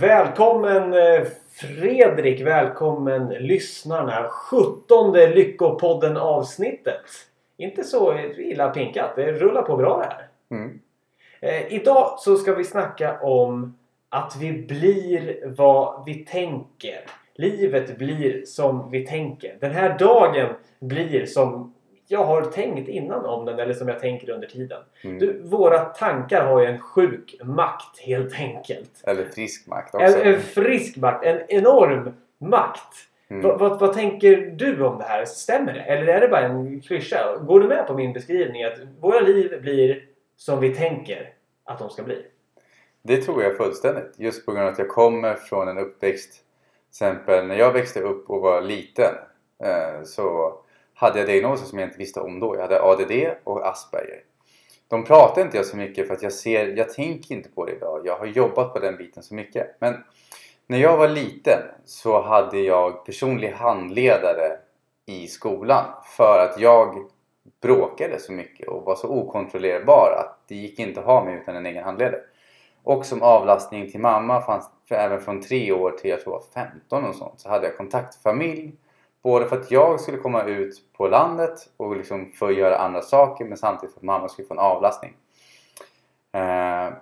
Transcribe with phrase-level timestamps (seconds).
[0.00, 4.28] Välkommen eh, Fredrik, välkommen lyssnarna.
[4.28, 7.02] 17 Lyckopodden avsnittet.
[7.56, 10.28] Inte så illa pinkat, det rullar på bra det här.
[10.50, 10.80] Mm.
[11.40, 13.78] Eh, idag så ska vi snacka om
[14.08, 17.00] att vi blir vad vi tänker.
[17.34, 19.56] Livet blir som vi tänker.
[19.60, 20.48] Den här dagen
[20.80, 21.74] blir som
[22.08, 24.82] jag har tänkt innan om den eller som jag tänker under tiden.
[25.04, 25.18] Mm.
[25.18, 28.90] Du, våra tankar har ju en sjuk makt helt enkelt.
[29.06, 30.06] Eller frisk makt också.
[30.06, 32.94] En, en frisk makt, en enorm makt.
[33.28, 33.42] Mm.
[33.42, 35.24] Vad, vad, vad tänker du om det här?
[35.24, 35.80] Stämmer det?
[35.80, 37.36] Eller är det bara en klyscha?
[37.36, 40.04] Går du med på min beskrivning att våra liv blir
[40.36, 41.32] som vi tänker
[41.64, 42.22] att de ska bli?
[43.02, 44.14] Det tror jag fullständigt.
[44.16, 46.32] Just på grund av att jag kommer från en uppväxt.
[46.32, 49.14] Till exempel när jag växte upp och var liten
[49.64, 50.58] eh, så
[50.96, 52.54] hade jag diagnoser som jag inte visste om då.
[52.56, 53.12] Jag hade ADD
[53.44, 54.20] och Asperger.
[54.88, 57.72] De pratar inte jag så mycket för att jag ser, jag tänker inte på det
[57.72, 58.00] idag.
[58.04, 59.76] Jag har jobbat på den biten så mycket.
[59.80, 60.04] Men
[60.66, 64.58] när jag var liten så hade jag personlig handledare
[65.06, 65.84] i skolan
[66.16, 67.10] för att jag
[67.62, 71.56] bråkade så mycket och var så okontrollerbar att det gick inte att ha mig utan
[71.56, 72.20] en egen handledare.
[72.82, 76.40] Och som avlastning till mamma fanns för även från tre år till jag tror jag
[76.40, 78.72] var 15 och sånt så hade jag kontaktfamilj.
[79.26, 83.44] Både för att jag skulle komma ut på landet och liksom få göra andra saker
[83.44, 85.16] men samtidigt för att mamma skulle få en avlastning.
[86.32, 86.94] Eh,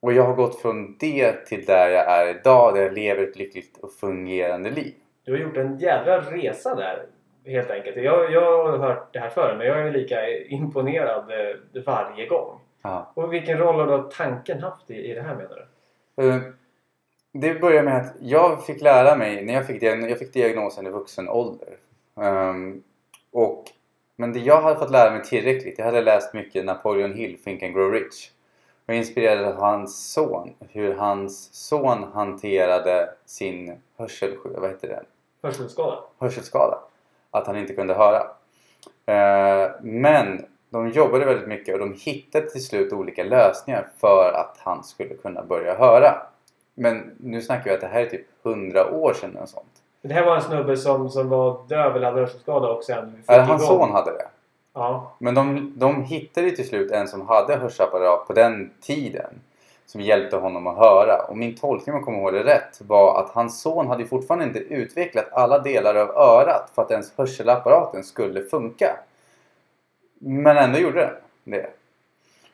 [0.00, 3.36] och jag har gått från det till där jag är idag där jag lever ett
[3.36, 4.94] lyckligt och fungerande liv.
[5.24, 7.06] Du har gjort en jädra resa där
[7.46, 7.96] helt enkelt.
[7.96, 12.60] Jag, jag har hört det här förr men jag är lika imponerad eh, varje gång.
[12.82, 13.12] Ja.
[13.14, 15.66] Och vilken roll har då tanken haft i, i det här menar
[16.16, 16.28] du?
[16.28, 16.40] Eh,
[17.36, 20.86] Det började med att jag fick lära mig, när jag fick, diagn- jag fick diagnosen
[20.86, 21.76] i vuxen ålder.
[22.20, 22.82] Ehm,
[23.32, 23.64] och,
[24.16, 27.62] men det jag hade fått lära mig tillräckligt, jag hade läst mycket Napoleon Hill, Think
[27.62, 28.30] and Grow Rich.
[28.86, 35.02] Och inspirerad av hans son, hur hans son hanterade sin hörselsjö, vad heter det?
[35.42, 35.98] Hörselskada?
[36.18, 36.78] hörselskada.
[37.30, 38.26] Att han inte kunde höra.
[39.06, 44.58] Eh, men de jobbade väldigt mycket och de hittade till slut olika lösningar för att
[44.58, 46.26] han skulle kunna börja höra.
[46.74, 49.66] Men nu snackar vi att det här är typ 100 år sedan och sånt.
[50.02, 53.30] Det här var en snubbe som, som var döv eller hade hörselskada och sen fick
[53.30, 54.26] Eller hans igång- son hade det.
[54.74, 55.12] Ja.
[55.18, 59.30] Men de, de hittade till slut en som hade hörselapparat på den tiden.
[59.86, 61.22] Som hjälpte honom att höra.
[61.28, 64.44] Och min tolkning om jag kommer ihåg det rätt var att hans son hade fortfarande
[64.44, 68.96] inte utvecklat alla delar av örat för att ens hörselapparaten skulle funka.
[70.18, 71.14] Men ändå gjorde den
[71.44, 71.66] det.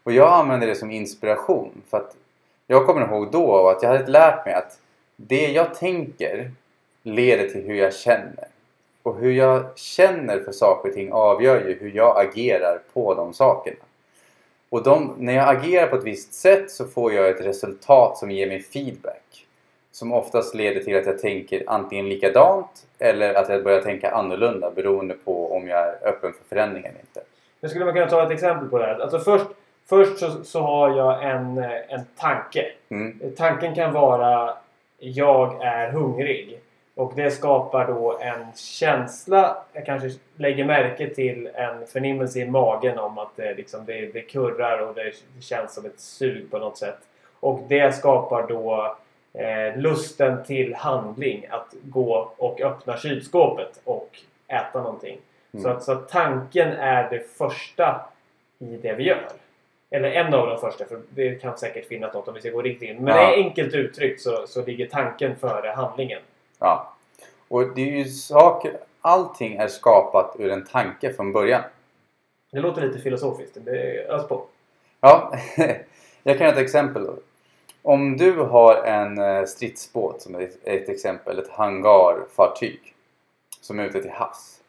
[0.03, 2.17] Och jag använder det som inspiration för att
[2.71, 4.79] jag kommer ihåg då att jag hade lärt mig att
[5.17, 6.51] det jag tänker
[7.03, 8.49] leder till hur jag känner.
[9.03, 13.33] Och hur jag känner för saker och ting avgör ju hur jag agerar på de
[13.35, 13.77] sakerna.
[14.69, 18.31] Och de, när jag agerar på ett visst sätt så får jag ett resultat som
[18.31, 19.47] ger mig feedback.
[19.93, 24.71] Som oftast leder till att jag tänker antingen likadant eller att jag börjar tänka annorlunda
[24.71, 27.23] beroende på om jag är öppen för förändring eller inte.
[27.61, 28.99] Nu skulle man kunna ta ett exempel på det här.
[28.99, 29.47] Alltså först,
[29.91, 32.67] först så, så har jag en, eh, en tanke.
[32.89, 33.21] Mm.
[33.37, 34.57] Tanken kan vara
[35.01, 36.61] jag är hungrig.
[36.95, 39.57] Och det skapar då en känsla.
[39.73, 44.21] Jag kanske lägger märke till en förnimmelse i magen om att det, liksom, det, det
[44.21, 46.99] kurrar och det känns som ett sug på något sätt.
[47.41, 48.97] Och det skapar då
[49.33, 51.47] eh, lusten till handling.
[51.51, 54.19] Att gå och öppna kylskåpet och
[54.49, 55.19] äta någonting.
[55.53, 55.63] Mm.
[55.63, 58.01] Så, att, så att tanken är det första
[58.59, 59.29] i det vi gör.
[59.91, 62.63] Eller en av de första, för det kan säkert finnas något om vi ska gå
[62.63, 62.97] riktigt in.
[63.05, 63.35] Men Ja.
[63.35, 66.21] enkelt uttryckt så, så ligger tanken före handlingen.
[66.59, 66.93] Ja.
[67.49, 71.63] Och det är ju saker, allting är skapat ur en tanke från början.
[72.53, 73.57] Det låter lite filosofiskt.
[73.65, 74.45] Det ös på.
[75.01, 75.33] Ja,
[76.23, 77.05] jag kan ge ett exempel.
[77.07, 77.15] då.
[77.83, 82.95] Om du har en eh, stridsbåt som är ett- ett exempel, ett hangarfartyg
[83.61, 84.60] som är ute till havs.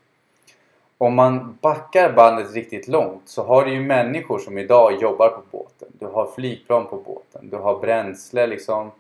[1.02, 5.42] Om man backar bandet riktigt långt så har du ju människor som idag jobbar på
[5.52, 5.88] båten.
[6.00, 8.92] Du har flygplan på båten, du har bränsle liksom.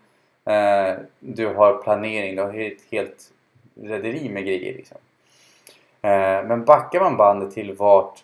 [0.46, 3.32] Eh, du har planering, du har ett helt
[3.76, 4.98] rederi med grejer liksom.
[6.02, 8.24] Eh, men backar man bandet till vart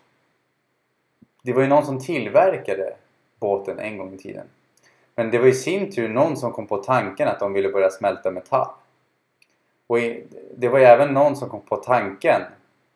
[1.43, 2.93] det var ju någon som tillverkade
[3.39, 4.47] båten en gång i tiden.
[5.15, 7.89] Men det var i sin tur någon som kom på tanken att de ville börja
[7.89, 8.69] smälta metall.
[9.87, 10.23] Och i,
[10.55, 12.41] det var ju även någon som kom på tanken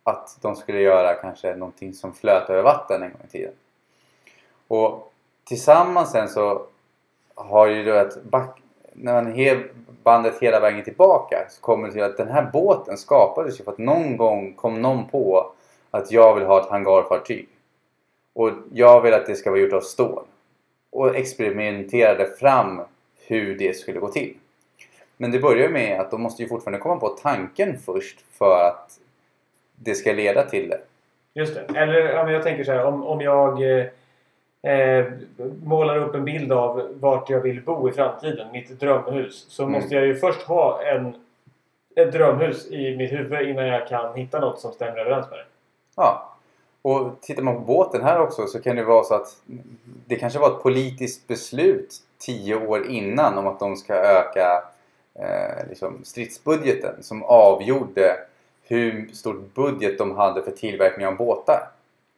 [0.04, 3.54] att de skulle göra kanske någonting som flöt över vatten en gång i tiden.
[4.68, 5.14] Och
[5.44, 6.66] tillsammans sen så
[7.36, 8.62] har ju då ett back,
[8.94, 9.70] när man hev
[10.04, 13.72] bandet hela vägen tillbaka så kommer det till att den här båten skapades ju för
[13.72, 15.52] att någon gång kom någon på
[15.92, 17.48] att jag vill ha ett hangarfartyg.
[18.34, 20.24] Och jag vill att det ska vara gjort av stål.
[20.90, 22.82] Och experimenterade fram
[23.28, 24.38] hur det skulle gå till.
[25.18, 28.68] Men det börjar ju med att de måste ju fortfarande komma på tanken först för
[28.68, 29.00] att
[29.84, 30.80] det ska leda till det.
[31.34, 31.80] Just det.
[31.80, 33.86] Eller jag tänker så här, om, om jag eh,
[34.74, 35.06] eh,
[35.64, 39.46] målar upp en bild av vart jag vill bo i framtiden, mitt drömhus.
[39.50, 39.74] Så Mm.
[39.74, 41.16] måste jag ju först ha en,
[41.96, 45.46] ett drömhus i mitt huvud innan jag kan hitta något som stämmer överens med det.
[45.96, 46.28] Ja.
[46.82, 49.28] Och tittar man på båten här också så kan det vara så att
[50.06, 54.64] det kanske var ett politiskt beslut tio år innan om att de ska öka
[55.20, 58.18] eh, liksom stridsbudgeten som avgjorde
[58.64, 61.60] hur stor budget de hade för tillverkning av båtar.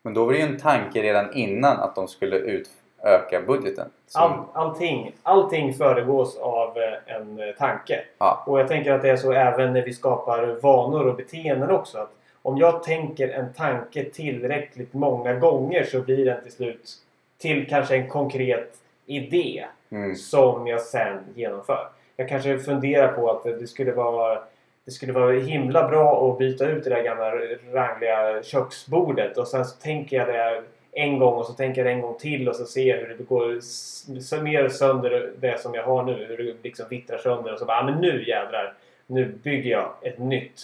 [0.01, 3.89] Men då var det ju en tanke redan innan att de skulle utöka budgeten.
[4.07, 7.99] Som- All, allting, allting föregås av eh, en eh, tanke.
[8.17, 8.43] Ja.
[8.47, 11.97] Och jag tänker att det är så även när vi skapar vanor och beteenden också.
[11.97, 12.11] Att
[12.41, 16.91] om jag tänker en tanke tillräckligt många gånger så blir den till slut
[17.37, 18.73] till kanske en konkret
[19.05, 20.15] idé Mm.
[20.15, 21.87] som jag sen genomför.
[22.15, 24.39] Jag kanske funderar på att det skulle vara
[24.85, 27.31] det skulle vara himla bra att byta ut det där gamla
[27.71, 31.91] rangliga köksbordet och sen så tänker jag det en gång och så tänker jag det
[31.91, 35.83] en gång till och så ser jag hur det går mer sönder det som jag
[35.83, 36.25] har nu.
[36.25, 38.73] Hur det liksom vittrar sönder och så bara ah, men nu jädrar.
[39.07, 40.61] Nu bygger jag ett nytt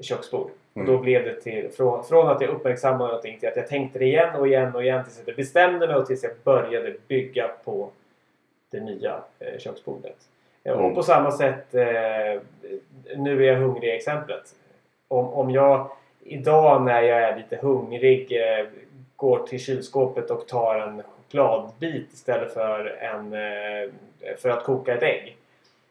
[0.00, 0.50] köksbord.
[0.72, 0.92] Och Mm.
[0.92, 4.04] då blev det till, från, från att jag uppmärksammade någonting till att jag tänkte det
[4.04, 7.90] igen och igen och igen tills jag bestämde mig och tills jag började bygga på
[8.70, 10.16] det nya eh, köksbordet.
[10.72, 10.84] Mm.
[10.84, 12.40] Och på samma sätt, eh,
[13.16, 14.54] nu är jag hungrig exemplet.
[15.08, 15.90] Om, om jag
[16.24, 18.66] idag när jag är lite hungrig eh,
[19.16, 23.90] går till kylskåpet och tar en chokladbit istället för, en, eh,
[24.38, 25.36] för att koka ett ägg.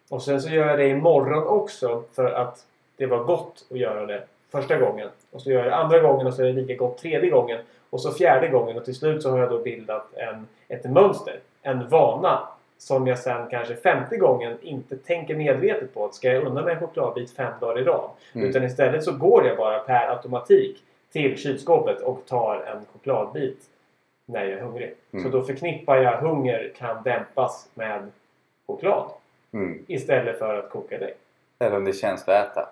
[0.10, 2.66] Och sen så gör jag det imorgon också för att
[2.98, 5.10] det var gott att göra det första gången.
[5.32, 7.60] Och så gör jag det andra gången och så är det lika gott tredje gången.
[7.90, 11.40] Och så fjärde gången och till slut så har jag då bildat en, ett mönster.
[11.62, 12.48] En vana
[12.78, 16.06] som jag sen kanske femte gången inte tänker medvetet på.
[16.06, 18.10] att Ska jag unna mig en chokladbit fem dagar i rad?
[18.34, 18.50] Mm.
[18.50, 23.60] Utan istället så går jag bara per automatik till kylskåpet och tar en chokladbit
[24.26, 24.94] när jag är hungrig.
[25.12, 25.26] Mm.
[25.26, 28.12] Så då förknippar jag hunger kan dämpas med
[28.68, 29.10] choklad
[29.54, 29.86] Mm.
[29.88, 31.14] istället för att koka det.
[31.60, 32.70] Eller om det känsla att äta.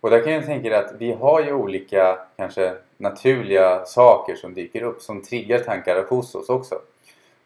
[0.00, 4.82] Och där kan jag tänka att vi har ju olika kanske naturliga saker som dyker
[4.82, 6.74] upp som triggar tankar hos oss också.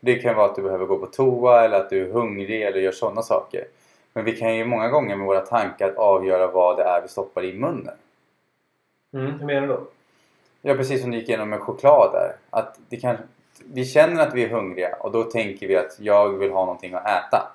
[0.00, 2.81] Det kan vara att du behöver gå på toa eller att du är hungrig eller
[2.81, 3.65] gör sådana saker.
[4.12, 7.45] Men vi kan ju många gånger med våra tankar avgöra vad det är vi stoppar
[7.45, 7.95] i munnen.
[9.12, 9.81] Mm, hur menar du då?
[10.62, 12.37] Ja, precis som du gick igenom med choklad där.
[12.50, 13.17] Att det kan,
[13.65, 16.95] vi känner att vi är hungriga och då tänker vi att jag vill ha någonting
[16.95, 17.53] att äta.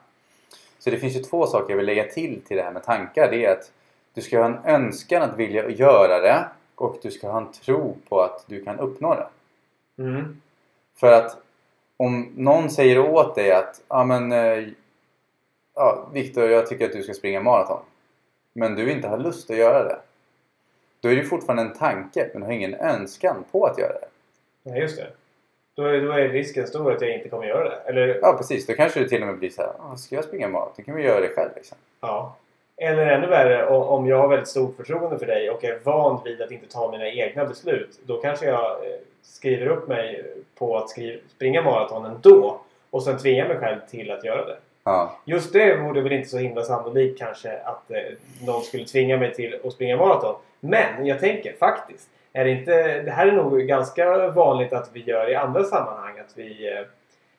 [0.80, 3.32] Så det finns ju två saker jag vill lägga till till det här med tankar.
[3.32, 3.72] Det är att
[4.14, 6.46] du ska ha en önskan att vilja göra det
[6.76, 9.28] och du ska ha en tro på att du kan uppnå det.
[10.04, 10.42] Mm.
[10.96, 11.38] För att
[11.98, 14.64] om någon säger åt dig att ja men eh,
[15.76, 17.80] ja, Viktor jag tycker att du ska springa maraton.
[18.54, 20.00] Men du inte har lust att göra det.
[21.02, 24.08] Då är det fortfarande en tanke men du har ingen önskan på att göra det.
[24.64, 25.08] Ja, just det.
[25.76, 27.76] Då är, då är risken stor att jag inte kommer göra det.
[27.86, 29.72] Eller, Ja precis, då kanske det till och med blir så här.
[29.80, 30.74] "Ah, Ska jag springa maraton?
[30.78, 31.78] Då kan vi göra det själv liksom.
[32.02, 32.36] ja.
[32.78, 36.42] Eller ännu värre, om jag har väldigt stort förtroende för dig och är van vid
[36.42, 38.00] att inte ta mina egna beslut.
[38.06, 40.26] Då kanske jag eh, skriver upp mig
[40.56, 42.62] på att skriva, springa maraton ändå.
[42.90, 44.58] Och sen tvingar mig själv till att göra det.
[44.84, 47.98] Ja, Just det vore väl inte så himla sannolikt kanske att eh,
[48.46, 50.36] någon skulle tvinga mig till att springa maraton.
[50.60, 52.10] Men jag tänker faktiskt.
[52.34, 56.20] Är det, inte, det här är nog ganska vanligt att vi gör i andra sammanhang.
[56.20, 56.86] Att vi eh,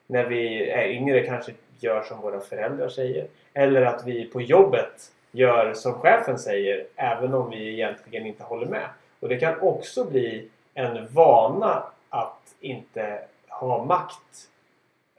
[0.07, 3.27] när vi är yngre kanske gör som våra föräldrar säger.
[3.53, 8.67] Eller att vi på jobbet gör som chefen säger även om vi egentligen inte håller
[8.67, 8.87] med.
[9.19, 14.49] Och det kan också bli en vana att inte ha makt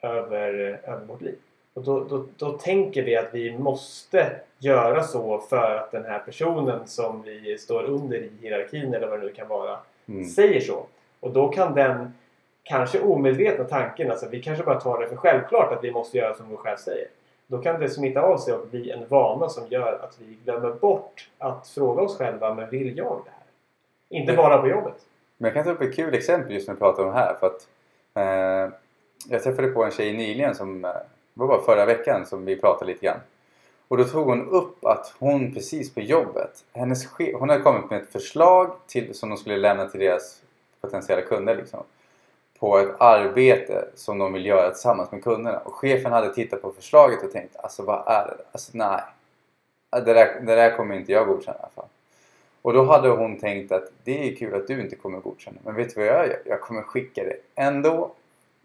[0.03, 1.39] över, över vårt liv.
[1.75, 6.19] Och då, då, då tänker vi att vi måste göra så för att den här
[6.19, 10.25] personen som vi står under i hierarkin eller vad det nu kan vara mm.
[10.25, 10.87] säger så.
[11.21, 12.15] Och då kan den
[12.63, 16.35] kanske omedvetna tanken, alltså vi kanske bara tar det för självklart att vi måste göra
[16.35, 17.09] som vår chef säger.
[17.47, 20.71] Då kan det smitta av sig och bli en vana som gör att vi glömmer
[20.71, 24.19] bort att fråga oss själva, men vill jag det här?
[24.21, 25.07] Inte Men- bara på jobbet.
[25.37, 27.37] Men jag kan ta upp ett kul exempel just när vi pratar om det här.
[27.41, 27.69] För att,
[28.15, 28.75] eh,
[29.29, 32.57] jag träffade på en tjej nyligen som eh, det var bara förra veckan som vi
[32.57, 33.21] pratade lite grann.
[33.89, 37.91] Och då tog hon upp att hon precis på jobbet, hennes chef, hon hade kommit
[37.91, 40.43] med ett förslag till, som de skulle lämna till deras
[40.81, 41.57] potentiella kunder.
[41.57, 41.85] Liksom,
[42.59, 45.59] på ett arbete som de vill göra tillsammans med kunderna.
[45.59, 48.45] Och chefen hade tittat på förslaget och tänkt alltså vad är det?
[48.53, 49.01] Alltså nej.
[49.91, 51.89] Det där, det där kommer inte jag godkänna i alla fall.
[52.67, 55.57] Och då hade hon tänkt att det är kul att du inte kommer godkänna.
[55.65, 56.39] Men vet du vad jag gör?
[56.45, 58.11] Jag kommer skicka det ändå.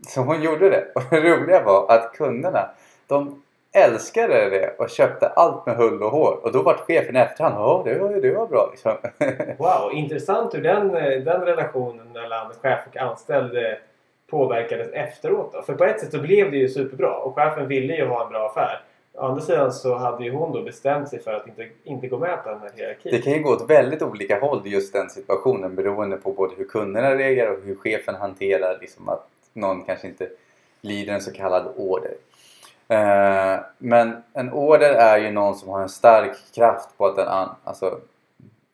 [0.08, 0.92] Så hon gjorde det.
[0.96, 2.70] Och det roliga var att kunderna,
[3.08, 6.40] de älskade det och köpte allt med hull och hår.
[6.44, 8.92] Och då vart chefen i efterhand ja det var, det var bra liksom.
[9.58, 13.74] Wow, intressant hur den, eh, den relationen mellan chef och anställd eh,
[14.30, 15.54] påverkades efteråt.
[15.54, 15.62] Då.
[15.62, 18.30] För på ett sätt så blev det ju superbra och chefen ville ju ha en
[18.30, 18.82] bra affär.
[19.14, 22.18] Å andra sidan så hade ju hon då bestämt sig för att inte, inte gå
[22.18, 23.12] med på den här hierarkin.
[23.12, 26.56] Det kan ju gå åt väldigt olika håll i just den situationen beroende på både
[26.56, 30.30] hur kunderna reagerar och hur chefen hanterar liksom att någon kanske inte
[30.82, 32.14] lyder en så kallad order.
[32.88, 37.28] Eh, men en order är ju någon som har en stark kraft på att den
[37.28, 38.00] an, alltså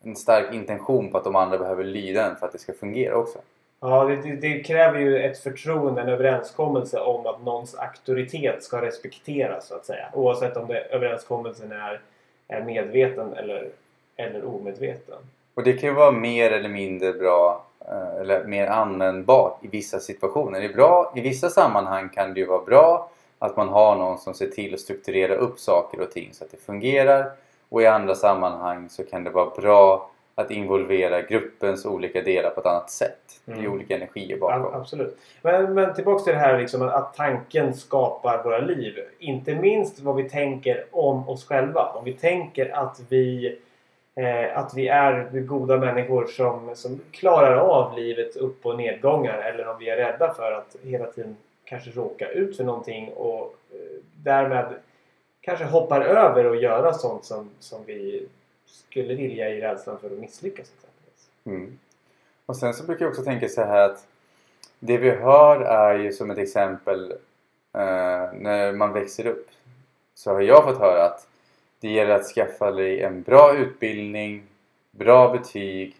[0.04, 3.16] en stark intention på att de andra behöver lyda den för att det ska fungera
[3.16, 3.40] också.
[3.80, 8.82] Ja, det, det, det kräver ju ett förtroende, en överenskommelse om att någons auktoritet ska
[8.82, 10.10] respekteras så att säga.
[10.14, 12.02] Oavsett om det, överenskommelsen är,
[12.48, 13.70] är medveten eller,
[14.16, 15.18] eller omedveten.
[15.54, 20.00] Och det kan ju vara mer eller mindre bra eh, eller mer användbart i vissa
[20.00, 20.60] situationer.
[20.60, 24.18] Det är bra, I vissa sammanhang kan det ju vara bra att man har någon
[24.18, 27.32] som ser till att strukturera upp saker och ting så att det fungerar.
[27.70, 30.10] Och i andra sammanhang så kan det vara bra
[30.42, 33.18] att involvera gruppens olika delar på ett annat sätt.
[33.46, 33.72] Det är Mm.
[33.74, 34.82] olika energier Ja, bakom.
[34.82, 35.18] absolut.
[35.42, 39.00] Men, men tillbaks till det här liksom att- att tanken skapar våra liv.
[39.20, 41.92] Inte minst vad vi tänker om oss själva.
[41.96, 43.58] Om vi tänker att vi,
[44.16, 49.38] eh, att vi är goda människor som, som klarar av livets upp och nedgångar.
[49.38, 53.56] Eller om vi är rädda för att hela tiden kanske råka ut för någonting och
[53.72, 53.78] eh,
[54.16, 54.66] därmed
[55.42, 58.28] kanske hoppar över och göra sånt som, som vi
[58.68, 60.72] skulle vilja i rädslan för att misslyckas.
[60.76, 61.30] Exempelvis.
[61.46, 61.80] Mm.
[62.46, 64.08] Och sen så brukar jag också tänka så här att
[64.80, 67.12] det vi hör är ju som ett exempel
[67.74, 69.48] eh, när man växer upp.
[70.14, 71.28] Så har jag fått höra att
[71.80, 74.44] det gäller att skaffa dig en bra utbildning,
[74.92, 75.96] bra betyg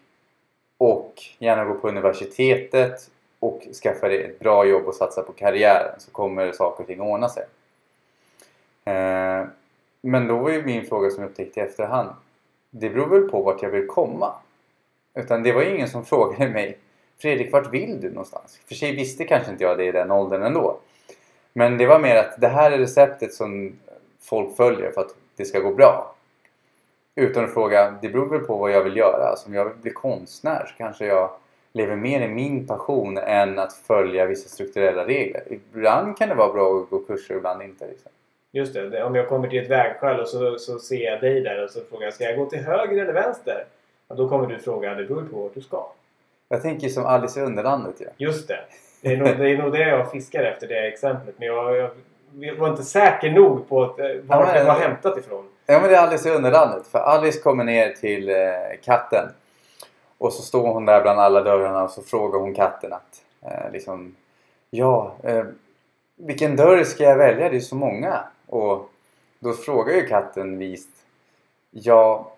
[0.78, 6.00] och gärna gå på universitetet och skaffa dig ett bra jobb och satsa på karriären
[6.00, 7.44] så kommer saker och ting ordna sig.
[8.84, 9.46] Eh,
[10.00, 12.10] men då var ju min fråga som jag upptäckte i efterhand.
[12.70, 14.32] Det beror väl på vart jag vill komma.
[15.14, 16.78] Utan det var ju ingen som frågade mig
[17.20, 18.60] Fredrik, vart vill du någonstans?
[18.68, 20.78] För sig visste kanske inte jag det i den åldern ändå.
[21.52, 23.78] Men det var mer att det här är receptet som
[24.20, 26.14] folk följer för att det ska gå bra.
[27.14, 29.28] Utan att fråga, det beror väl på vad jag vill göra.
[29.30, 31.30] Alltså om jag vill bli konstnär så kanske jag
[31.72, 35.42] lever mer i min passion än att följa vissa strukturella regler.
[35.50, 37.86] Ibland kan det vara bra att gå kurser, ibland inte.
[37.86, 38.10] Liksom.
[38.52, 41.64] Just det, om jag kommer till ett vägskäl och så, så ser jag dig där
[41.64, 43.64] och så frågar jag ska jag gå till höger eller vänster?
[44.08, 45.86] Ja, då kommer du fråga, det beror på vart du ska.
[46.48, 47.94] Jag tänker som Alice i Underlandet.
[47.98, 48.06] Ja.
[48.16, 48.60] Just det.
[49.02, 51.34] Det är, nog, det är nog det jag fiskar efter det exemplet.
[51.38, 55.18] Men jag, jag, var inte säker nog på att, eh, var men- det var hämtat
[55.18, 55.48] ifrån.
[55.66, 56.86] Ja men det är Alice i Underlandet.
[56.86, 58.36] För Alice kommer ner till eh,
[58.84, 59.28] katten.
[60.18, 63.72] Och så står hon där bland alla dörrarna och så frågar hon katten att eh,
[63.72, 64.16] liksom
[64.70, 65.44] Ja, eh,
[66.16, 67.48] vilken dörr ska jag välja?
[67.48, 68.18] Det är så många.
[68.48, 68.90] Och
[69.38, 70.88] då frågar ju katten vist
[71.70, 72.32] Ja,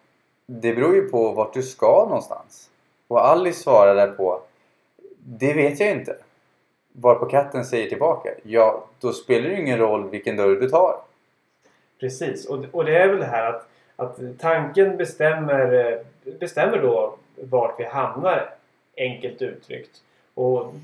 [0.46, 2.70] det beror ju på vart du ska någonstans.
[3.08, 4.40] Och Alice svarar därpå
[5.16, 6.16] Det vet jag inte.
[6.92, 10.96] Varpå katten säger tillbaka Ja, då spelar det ju ingen roll vilken dörr du tar.
[12.00, 12.46] Precis.
[12.46, 16.04] Och, och det är väl det här att, att tanken bestämmer,
[16.40, 18.54] bestämmer då vart vi hamnar,
[18.96, 20.02] enkelt uttryckt.
[20.34, 20.74] Och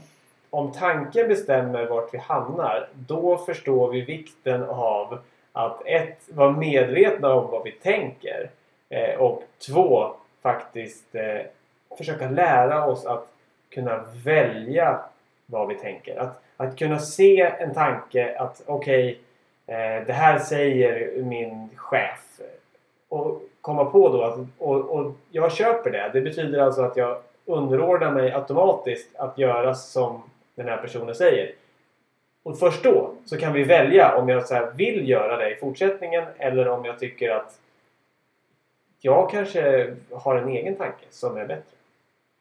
[0.56, 5.18] om tanken bestämmer vart vi hamnar, då förstår vi vikten av
[5.52, 8.50] att ett, vara medvetna om vad vi tänker
[8.88, 11.40] eh, och två, faktiskt eh,
[11.98, 13.28] försöka lära oss att
[13.68, 14.98] kunna välja
[15.46, 16.16] vad vi tänker.
[16.16, 19.20] Att, att kunna se en tanke att okej,
[19.66, 22.40] eh, det här säger min chef.
[23.08, 26.10] Och komma på då att och, och jag köper det.
[26.12, 30.22] Det betyder alltså att jag underordnar mig automatiskt att göra som
[30.56, 31.52] den här personen säger.
[32.42, 36.25] Och först då så kan vi välja om jag så vill göra det i fortsättningen
[36.38, 37.58] eller om jag tycker att
[39.00, 41.62] jag kanske har en egen tanke som är bättre.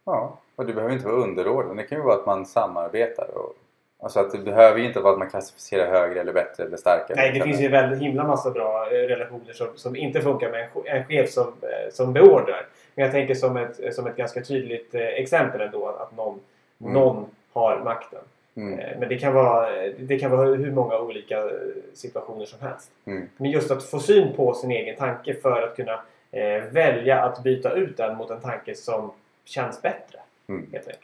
[0.06, 1.78] Ja, och det behöver inte vara underordnad.
[1.78, 3.28] Det kan ju vara att man samarbetar.
[3.38, 3.54] Och,
[4.00, 7.16] alltså att det behöver ju inte vara att man klassificerar högre eller bättre eller starkare.
[7.16, 10.70] Nej, det finns ju en himla massa bra eh, relationer som, som inte funkar med
[10.86, 12.68] en, en chef som, eh, som beordrar.
[12.96, 16.40] Men jag tänker som ett, som ett ganska tydligt eh, exempel ändå att någon,
[16.82, 16.94] Mm.
[16.94, 18.20] någon har makten.
[18.58, 19.70] Mm, Eh, Men det kan, vara,
[20.00, 21.50] det kan vara hur många olika eh,
[21.94, 22.92] situationer som helst.
[23.06, 26.00] mm, Men just att få syn på sin egen tanke för att kunna
[26.32, 29.12] eh, välja att byta ut den mot en tanke som
[29.46, 30.20] känns bättre.
[30.48, 30.66] mm.
[30.74, 31.02] Helt enkelt.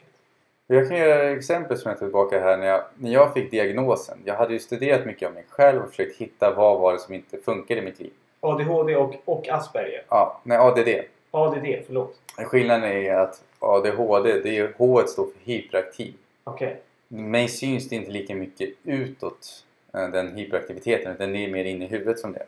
[0.66, 2.56] Jag kan göra ett exempel som jag tar tillbaka här.
[2.56, 4.18] När jag, när jag fick diagnosen.
[4.24, 7.14] Jag hade ju studerat mycket om mig själv och försökt hitta vad var det som
[7.14, 8.12] inte funkade i mitt liv.
[8.40, 10.02] ADHD och, och Asperger.
[10.08, 10.88] Ja, nej, ADD.
[11.30, 12.14] ADD, förlåt.
[12.36, 16.14] Skillnaden är att ADHD, det är, H står för hyperaktiv.
[16.44, 16.74] Okay.
[17.08, 21.84] Mig syns det inte lika mycket utåt eh, den hyperaktiviteten utan det är mer inne
[21.84, 22.46] i huvudet som det är.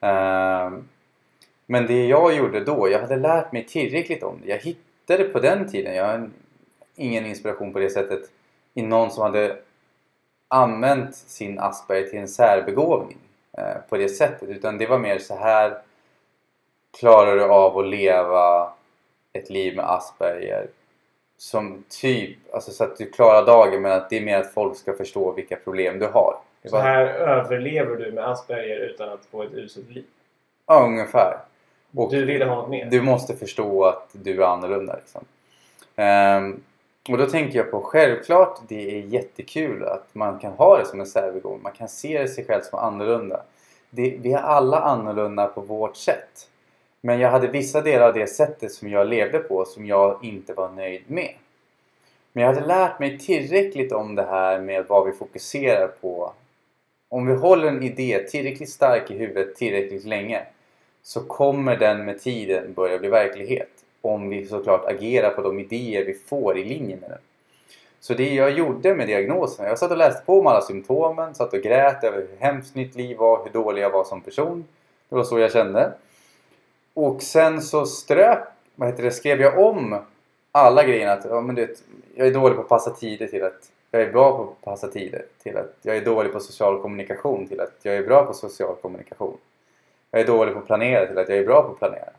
[0.00, 0.88] Ehm,
[1.66, 4.48] men det jag gjorde då, jag hade lärt mig tillräckligt om det.
[4.48, 6.30] Jag hittade på den tiden, jag har
[6.94, 8.30] ingen inspiration på det sättet,
[8.74, 9.58] i någon som hade
[10.48, 13.18] använt sin Asperger till en särbegåvning
[13.58, 14.48] eh, på det sättet.
[14.48, 15.78] Utan det var mer så här
[16.98, 18.72] klarar du av att leva
[19.32, 20.68] ett liv med Asperger
[21.38, 24.76] som typ, alltså så att du klarar dagen men att det är mer att folk
[24.76, 26.34] ska förstå vilka problem du har.
[26.64, 30.04] Så här överlever du med Asperger utan att få ett uselt liv.
[30.66, 31.38] Ja, ungefär.
[31.96, 32.86] Och Du ville ha något mer?
[32.90, 34.96] du måste förstå att du är annorlunda.
[34.96, 35.24] Liksom.
[35.96, 36.60] Ehm,
[37.10, 41.00] och då tänker jag på självklart det är jättekul att man kan ha det som
[41.00, 41.62] en särbegåvning.
[41.62, 43.42] Man kan se sig själv som annorlunda.
[43.90, 46.48] Det, vi är alla annorlunda på vårt sätt.
[47.06, 50.54] Men jag hade vissa delar av det sättet som jag levde på som jag inte
[50.54, 51.30] var nöjd med.
[52.32, 56.32] Men jag hade lärt mig tillräckligt om det här med vad vi fokuserar på.
[57.08, 60.42] Om vi håller en idé tillräckligt stark i huvudet tillräckligt länge
[61.02, 63.70] så kommer den med tiden börja bli verklighet.
[64.00, 67.20] Om vi såklart agerar på de idéer vi får i linje med den.
[68.00, 71.52] Så det jag gjorde med diagnosen, jag satt och läste på om alla symptomen, satt
[71.52, 74.64] och grät över hur hemskt mitt liv var, hur dålig jag var som person.
[75.08, 75.92] Det var så jag kände.
[76.96, 78.38] Och sen så strök,
[78.74, 79.96] vad heter det, skrev jag om
[80.52, 81.12] alla grejerna.
[81.12, 81.82] Att, ja, men du vet,
[82.14, 84.88] jag är dålig på att passa tider till att jag är bra på att passa
[84.88, 85.24] tider.
[85.42, 88.74] Till att jag är dålig på social kommunikation till att jag är bra på social
[88.82, 89.36] kommunikation.
[90.10, 92.10] Jag är dålig på att planera till att jag är bra på att planera.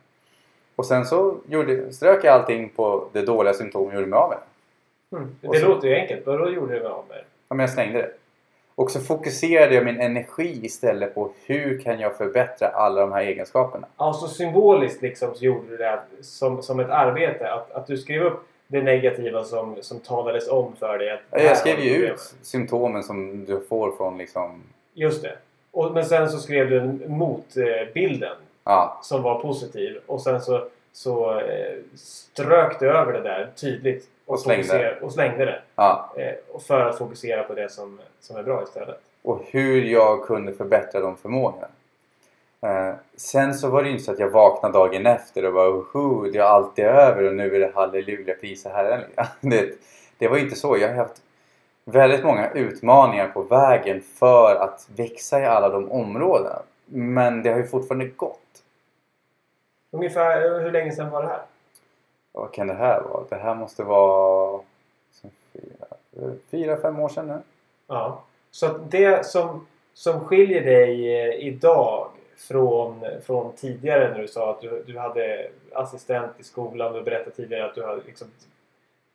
[0.75, 4.29] Och sen så gjorde, strök jag allting på det dåliga symptomen och gjorde mig av
[4.29, 4.37] med
[5.09, 5.17] det.
[5.17, 5.35] Mm.
[5.41, 6.25] Det så- låter ju enkelt.
[6.25, 7.17] Vadå gjorde du med av med?
[7.17, 8.11] Ja, men jag slängde det.
[8.77, 13.21] Och så fokuserade jag min energi istället på hur kan jag förbättra alla de här
[13.21, 13.87] egenskaperna.
[13.95, 17.53] Alltså symboliskt liksom så gjorde du det här som, som ett arbete.
[17.53, 21.11] Att, att du skrev upp det negativa som, som talades om för dig.
[21.11, 24.63] Att Ja, Jag skrev ju ut symptomen som du får från liksom...
[24.93, 25.37] Just det.
[25.71, 29.99] Och, men sen så skrev du en motbilden Ja, som var positiv.
[30.05, 34.07] Och sen så, så eh, strök du över det där tydligt.
[34.27, 34.63] Och slängde.
[34.63, 35.61] fokuser- och slängde det.
[35.75, 36.13] ja.
[36.17, 38.99] Eh, och för att fokusera på det som, som är bra istället.
[39.21, 41.67] Och hur jag kunde förbättra de förmågorna.
[42.61, 45.69] Eh, sen så var det ju inte så att jag vaknade dagen efter och bara
[45.69, 49.01] Oho, det är alltid över och nu är det halleluja, prisa Herren.
[49.41, 49.69] det,
[50.17, 50.77] det var ju inte så.
[50.77, 51.21] Jag har haft
[51.85, 56.61] väldigt många utmaningar på vägen för att växa i alla de områdena.
[56.85, 58.39] Men det har ju fortfarande gått.
[59.91, 61.41] Ungefär hur länge sedan var det här?
[62.37, 63.23] Vad kan det här vara?
[63.29, 64.61] Det här måste vara
[65.53, 65.87] fyra,
[66.51, 67.39] fyra fem år sedan nu.
[67.87, 68.23] Ja.
[68.51, 74.61] Så det som, som skiljer dig eh, idag från, från tidigare när du sa att
[74.61, 76.93] du, du hade assistent i skolan.
[76.93, 78.27] Du berättade tidigare att du hade liksom,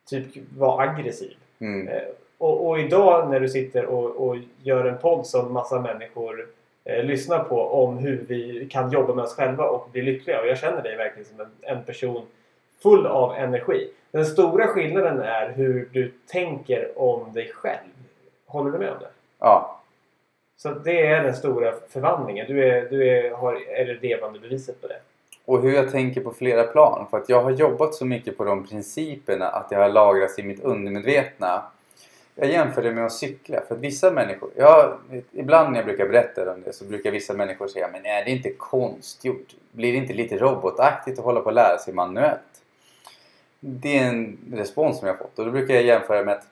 [0.09, 1.37] typ var aggressiv.
[1.59, 1.87] Mm.
[1.87, 2.03] Eh,
[2.37, 6.47] Och, och idag när du sitter och, och gör en podd som massa människor
[6.83, 10.41] eh, lyssnar på om hur vi kan jobba med oss själva och bli lyckliga.
[10.41, 12.25] Och jag känner dig verkligen som en, en person
[12.83, 13.89] full av energi.
[14.11, 17.89] Den stora skillnaden är hur du tänker om dig själv.
[18.45, 19.07] Håller du med om det?
[19.39, 19.79] Ja,
[20.57, 22.47] Så det är den stora förvandlingen.
[22.47, 24.99] Du är, du är, har, är det levande beviset på det.
[25.45, 27.07] och hur jag tänker på flera plan.
[27.09, 30.43] För att jag har jobbat så mycket på de principerna att det har lagrats i
[30.43, 31.63] mitt undermedvetna.
[32.35, 33.61] Jag jämför det med att cykla.
[33.67, 34.97] För att vissa människor, ja,
[35.31, 38.31] ibland när jag brukar berätta om det så brukar vissa människor säga men är det
[38.31, 39.47] inte konstgjort?
[39.71, 42.39] Blir det inte lite robotaktigt att hålla på att lära sig manuellt?
[43.65, 46.47] Det är en respons som jag fått och då brukar jag jämföra med att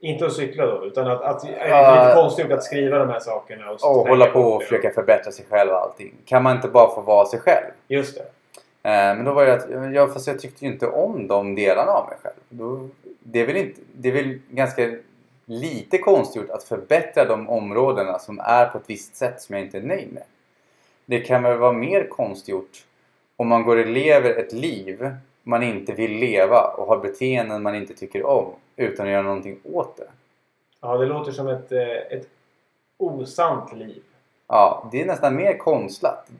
[0.00, 2.04] Inte att cykla då, utan att, att är det Ja.
[2.04, 3.70] lite konstigt att skriva de här sakerna.
[3.70, 6.14] Och, och hålla på och försöka förbättra sig själv och allting.
[6.24, 7.66] Kan man inte bara få vara sig själv?
[7.88, 8.22] Just det.
[8.90, 11.92] Eh, Men då var det att, ja, fast jag tyckte ju inte om de delarna
[11.92, 12.34] av mig själv.
[12.48, 12.88] Då,
[13.20, 14.90] det, är väl inte, det är väl ganska
[15.46, 19.78] lite konstgjort att förbättra de områdena som är på ett visst sätt som jag inte
[19.78, 20.22] är nöjd med.
[21.06, 22.84] Det kan väl vara mer konstgjort
[23.36, 25.10] om man går och lever ett liv
[25.42, 29.58] man inte vill leva och har beteenden man inte tycker om utan att göra någonting
[29.64, 30.08] åt det.
[30.80, 32.28] Ja, det låter som ett, eh, ett
[32.96, 34.02] osant liv.
[34.48, 36.30] Ja, det är nästan mer konstlat.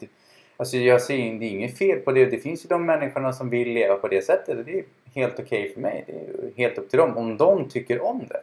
[0.56, 2.26] Alltså jag ser det är inget fel på det.
[2.26, 4.84] Det finns ju de människorna som vill leva på det sättet och det är
[5.14, 6.04] helt okej för mig.
[6.06, 8.42] Det är helt upp till dem om de tycker om det.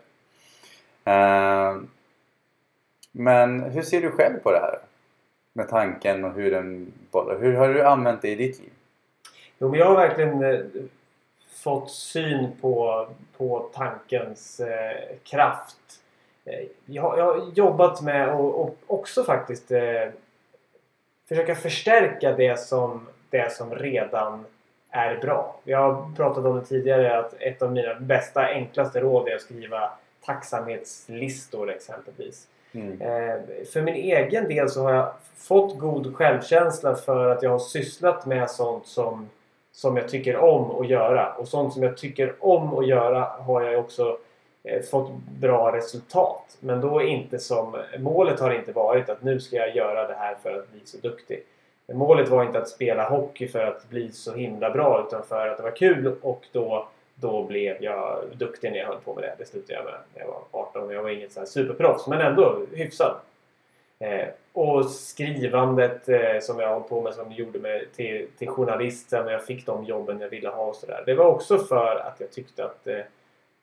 [1.11, 1.77] Eh,
[3.11, 4.79] Men hur ser du själv på det här?
[5.53, 7.39] Med tanken och hur den bollar.
[7.39, 8.69] Hur har du använt det i ditt liv?
[9.59, 10.59] Jo, men jag har verkligen eh,
[11.63, 15.75] fått syn på, på tankens eh, kraft.
[16.45, 20.07] Eh, jag, har- jag har jobbat med och, och också faktiskt eh,
[21.29, 24.45] försöka förstärka det som, det som redan
[24.91, 25.55] är bra.
[25.63, 29.41] Jag har pratat om det tidigare att ett av mina bästa enklaste råd är att
[29.41, 29.91] skriva
[30.25, 32.47] tacksamhetslistor exempelvis.
[32.71, 33.01] Mm.
[33.01, 33.41] Eh,
[33.73, 38.25] för min egen del så har jag fått god självkänsla för att jag har sysslat
[38.25, 39.29] med sånt som,
[39.79, 41.33] som jag tycker om att göra.
[41.33, 44.17] Och sånt som jag tycker om att göra har jag också
[44.63, 46.57] eh, fått bra resultat.
[46.59, 47.77] Men då inte som...
[47.99, 50.97] Målet har inte varit att nu ska jag göra det här för att bli så
[50.97, 51.43] duktig.
[51.93, 55.57] Målet var inte att spela hockey för att bli så himla bra utan för att
[55.57, 59.35] det var kul och då, då blev jag duktig när jag höll på med det.
[59.37, 60.89] Det slutade jag med när jag var 18.
[60.89, 63.15] Jag var inget så superproffs men ändå hyfsad.
[63.99, 69.11] Eh, och skrivandet eh, som jag höll på med som gjorde mig till, till journalist
[69.11, 71.03] när jag fick de jobben jag ville ha och sådär.
[71.05, 72.99] Det var också för att jag tyckte att, eh,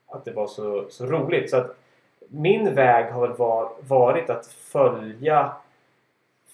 [0.07, 1.49] att det var så, så roligt.
[1.49, 1.75] Så att
[2.27, 5.55] min väg har väl var, varit att följa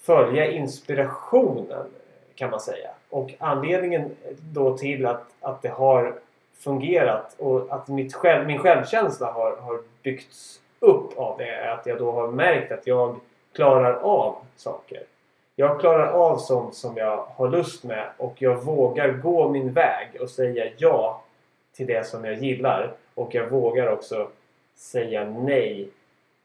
[0.04, 1.86] följa inspirationen
[2.34, 2.90] kan man säga.
[3.10, 6.14] Och anledningen då till att, att det har
[6.58, 11.86] fungerat och att mitt själv, min självkänsla har, har byggts upp av det är att
[11.86, 13.16] jag då har märkt att jag
[13.54, 15.02] klarar av saker.
[15.56, 20.08] Jag klarar av sånt som jag har lust med och jag vågar gå min väg
[20.20, 21.22] och säga ja
[21.72, 22.92] till det som jag gillar.
[23.14, 24.28] Och jag vågar också
[24.76, 25.88] säga nej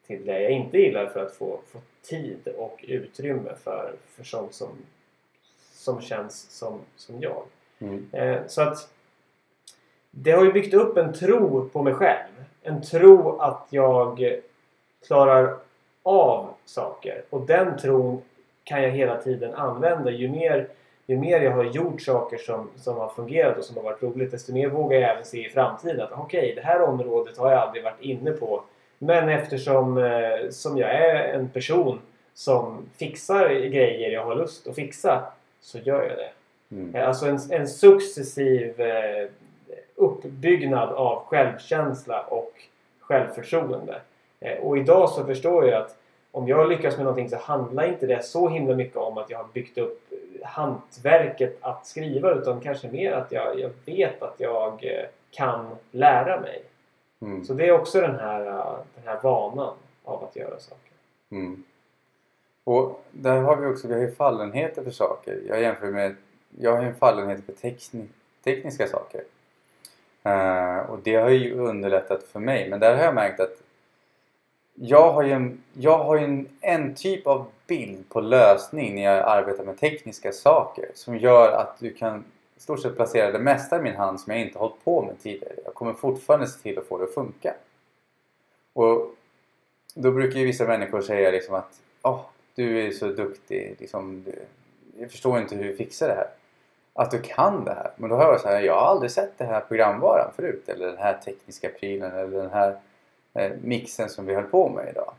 [0.07, 4.53] till det jag inte gillar för att få, få tid och utrymme för, för sånt
[4.53, 4.69] som,
[5.73, 7.43] som känns som, som jag.
[7.79, 8.07] Mm.
[8.11, 8.89] Eh, så att
[10.11, 12.29] det har ju byggt upp en tro på mig själv.
[12.63, 14.39] En tro att jag
[15.07, 15.57] klarar
[16.03, 17.23] av saker.
[17.29, 18.21] Och den tron
[18.63, 20.11] kan jag hela tiden använda.
[20.11, 20.67] Ju mer,
[21.05, 24.31] ju mer jag har gjort saker som, som har fungerat och som har varit roligt
[24.31, 27.51] desto mer vågar jag även se i framtiden att okej, okay, det här området har
[27.51, 28.63] jag aldrig varit inne på.
[28.97, 31.99] Men eftersom eh, som jag är en person
[32.33, 35.23] som fixar grejer jag har lust att fixa
[35.61, 36.29] så gör jag det.
[36.75, 36.95] Mm.
[36.95, 39.29] Eh, Alltså en, en successiv eh,
[39.95, 42.51] uppbyggnad av självkänsla och
[42.99, 44.01] självförtroende.
[44.39, 45.95] Eh, och idag så förstår jag att
[46.31, 49.37] om jag lyckas med någonting så handlar inte det så himla mycket om att jag
[49.37, 54.85] har byggt upp hantverket att skriva utan kanske mer att jag, jag vet att jag
[54.85, 56.63] eh, kan lära mig.
[57.21, 57.45] Mm.
[57.45, 59.73] Så det är också den här, eh, den här vanan
[60.03, 60.91] av att göra saker.
[61.31, 61.63] Mm.
[62.63, 65.41] Och där har vi också, vi har ju fallenheter för saker.
[65.47, 66.15] Jag jämför med,
[66.57, 68.07] jag har ju en fallenhet för tekni,
[68.43, 69.23] tekniska saker.
[70.23, 72.69] Eh, och det har ju underlättat för mig.
[72.69, 73.61] Men där har jag märkt att
[74.81, 79.01] jag har ju en, jag har ju en, en typ av bild på lösning när
[79.01, 82.23] jag arbetar med tekniska saker som gör att du kan
[82.57, 85.19] i stort sett placera det mesta i min hand som jag inte hållit på med
[85.21, 85.53] tidigare.
[85.65, 87.53] Jag kommer fortfarande se till att få det att funka.
[88.73, 89.15] Och
[89.95, 92.21] då brukar ju vissa människor säga liksom att oh,
[92.55, 94.35] du är så duktig, liksom, du,
[95.01, 96.27] jag förstår inte hur du fixar det här.
[96.93, 97.91] Att du kan det här.
[97.95, 100.69] Men då hör jag så här, jag har aldrig sett den här programvaran förut.
[100.69, 102.77] Eller den här tekniska prylen eller den här
[103.33, 105.13] eh, mixen som vi höll på med idag.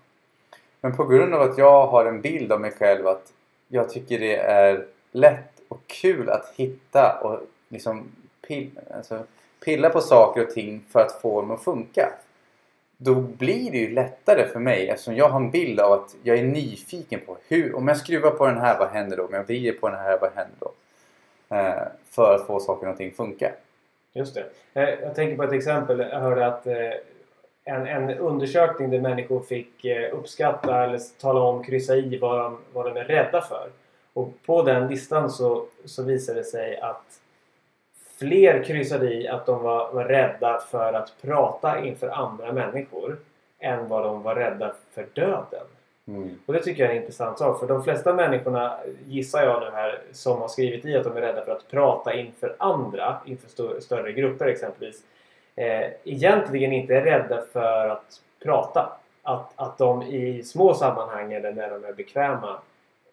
[0.81, 3.33] Men på grund av att jag har en bild av mig själv att
[3.69, 8.09] jag tycker det är lätt och kul att hitta och liksom
[8.47, 9.23] pilla, alltså,
[9.65, 12.13] pilla på saker och ting för att få dem att funka.
[12.97, 16.39] Då blir det ju lättare för mig eftersom jag har en bild av att jag
[16.39, 19.25] är nyfiken på hur, om jag skruvar på den här, vad händer då?
[19.25, 20.73] Om jag vrider på den här, vad händer då?
[21.57, 23.53] Eh, för att få saker och ting funka.
[24.13, 24.45] Just det.
[24.75, 25.99] Eh, jag tänker på ett exempel.
[25.99, 26.75] Jag hörde att eh,
[27.65, 32.59] en, en undersökning där människor fick eh, uppskatta eller tala om, kryssa i vad de,
[32.73, 33.69] vad de är rädda för.
[34.13, 37.21] Och på den listan så, så visade det sig att
[38.19, 43.17] fler kryssade i att de var, var rädda för att prata inför andra människor
[43.59, 45.67] än vad de var rädda för döden.
[46.09, 46.39] Mm.
[46.47, 47.61] Och det tycker jag är en intressant sak.
[47.61, 51.21] För de flesta människorna, gissar jag nu här, som har skrivit i att de är
[51.21, 55.03] rädda för att prata inför andra, inför st större grupper exempelvis,
[55.61, 58.93] eh, egentligen inte är rädda för att prata.
[59.23, 62.59] Att, att de i små sammanhang eller när de är bekväma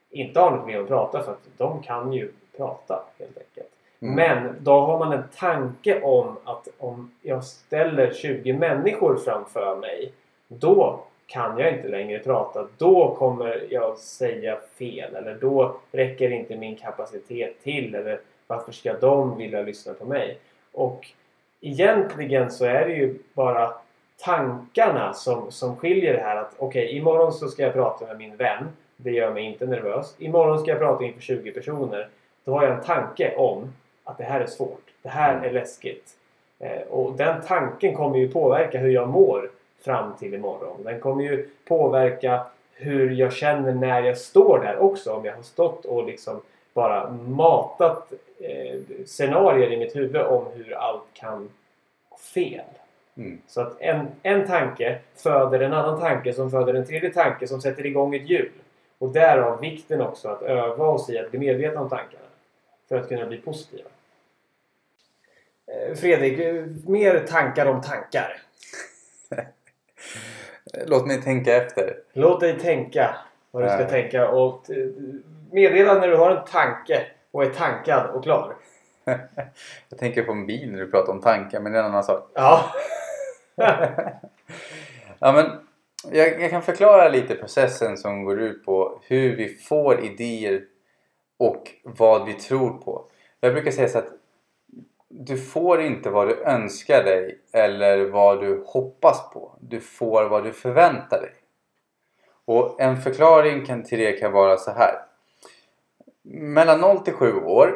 [0.10, 3.74] inte har något med att prata för att de kan ju prata helt enkelt.
[4.00, 4.16] Mm.
[4.16, 10.12] Men då har man en tanke om att om jag ställer 20 människor framför mig
[10.48, 12.68] då kan jag inte längre prata.
[12.78, 18.94] Då kommer jag säga fel eller då räcker inte min kapacitet till eller varför ska
[18.94, 20.40] de vilja lyssna på mig?
[20.72, 21.08] Och
[21.62, 23.74] egentligen så är det ju bara
[24.18, 28.18] tankarna som, som skiljer det här att okej, okay, imorgon så ska jag prata med
[28.18, 28.68] min vän.
[28.98, 30.16] Det gör mig inte nervös.
[30.18, 32.08] Imorgon ska jag prata inför 20 personer.
[32.44, 34.84] Då har jag en tanke om att det här är svårt.
[35.02, 36.14] Det här är läskigt.
[36.60, 39.50] Eh, och den tanken kommer ju påverka hur jag mår
[39.82, 40.84] fram till imorgon.
[40.84, 45.14] Den kommer ju påverka hur jag känner när jag står där också.
[45.14, 46.42] Om jag har stått och liksom
[46.78, 51.50] bara matat eh, scenarier i mitt huvud om hur allt kan
[52.10, 52.66] gå fel.
[53.18, 53.42] Mm.
[53.48, 57.62] Så att en, en tanke föder en annan tanke som föder en tredje tanke som
[57.62, 58.52] sätter igång ett hjul.
[59.00, 62.24] Och därav vikten också att öva oss i att bli medvetna om tankarna.
[62.90, 63.90] För att kunna bli positiva.
[65.68, 68.42] Eh, Fredrik, eh, mer tankar om tankar.
[70.86, 71.98] Låt mig tänka efter.
[72.14, 73.16] Låt dig tänka
[73.52, 73.90] vad du ska Ja.
[73.90, 74.70] tänka och
[75.52, 78.56] meddela när du har en tanke och är tankad och klar.
[79.90, 82.04] Jag tänker på en bil när du pratar om tankar, men det är en annan
[82.04, 82.32] sak.
[82.34, 82.66] Ja.
[85.20, 85.46] Ja, men
[86.12, 90.62] jag, jag kan förklara lite processen som går ut på hur vi får idéer
[91.40, 93.06] och vad vi tror på.
[93.40, 94.12] Jag brukar säga så att
[95.10, 99.58] du får inte vad du önskar dig eller vad du hoppas på.
[99.62, 101.34] Du får vad du förväntar dig.
[102.46, 104.96] Och en förklaring kan, till det kan vara så här.
[106.30, 107.76] Mellan 0 till 7 år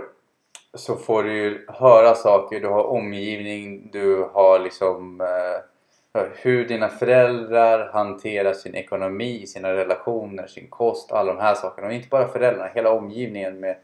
[0.74, 6.90] så får du ju höra saker, du har omgivning, du har liksom eh, hur dina
[6.90, 11.88] föräldrar hanterar sin ekonomi, sina relationer, sin kost, alla de här sakerna.
[11.88, 13.76] Och inte bara föräldrarna, hela omgivningen med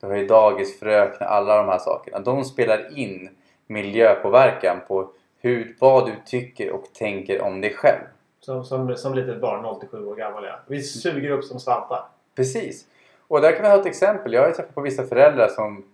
[0.00, 2.18] du har ju dagisfröknar, alla de här sakerna.
[2.18, 3.30] De spelar in
[3.66, 8.04] miljöpåverkan på hur, vad du tycker och tänker om dig själv.
[8.40, 10.58] Som, som, som litet barn, 0-7 år gammal ja.
[10.66, 12.04] Vi suger upp som svampar.
[12.36, 12.86] Precis.
[13.32, 14.32] Och där kan vi ha ett exempel.
[14.32, 15.84] Jag har ju träffat på vissa föräldrar som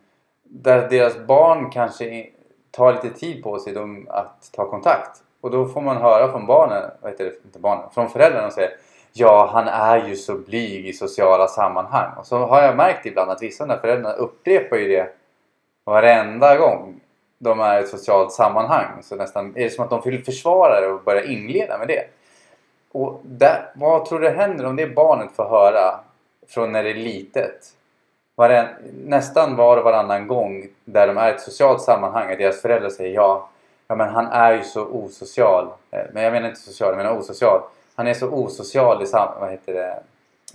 [0.42, 2.26] där deras barn kanske
[2.70, 5.22] tar lite tid på sig de, att ta kontakt.
[5.40, 8.52] Och då får man höra från barnen, vad heter det, inte barnen, från föräldrarna och
[8.52, 8.70] säger
[9.12, 12.10] Ja, han är ju så blyg i sociala sammanhang.
[12.18, 15.08] Och så har jag märkt ibland att vissa av de här föräldrarna upprepar ju det
[15.84, 17.00] varenda gång
[17.38, 19.02] de är i ett socialt sammanhang.
[19.02, 22.04] Så nästan är det som att de vill försvara det och börja inleda med det.
[22.92, 26.00] Och där, vad tror du händer om det barnet får höra
[26.48, 27.74] från när det är litet?
[28.34, 28.66] Varen,
[29.04, 32.90] nästan var och varannan gång där de är i ett socialt sammanhang att deras föräldrar
[32.90, 33.48] säger ja,
[33.88, 35.68] ja men han är ju så osocial.
[35.90, 37.60] Eh, Men jag menar inte social, jag menar osocial.
[37.94, 39.98] Han är så osocial i, sam, vad heter det,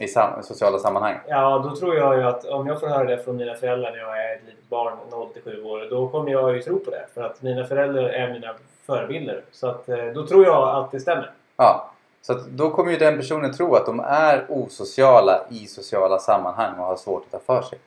[0.04, 1.16] i sam, sociala sammanhang.
[1.28, 3.98] Ja, då tror jag ju att om jag får höra det från mina föräldrar när
[3.98, 7.06] jag är ett litet barn, 0-7 år, då kommer jag ju tro på det.
[7.14, 8.54] För att mina föräldrar är mina
[8.86, 9.42] förebilder.
[9.52, 11.32] Så att, eh, då tror jag att det stämmer.
[11.58, 11.90] Ja,
[12.26, 16.86] så då kommer ju den personen tro att de är osociala i sociala sammanhang och
[16.86, 17.80] har svårt att ta för sig.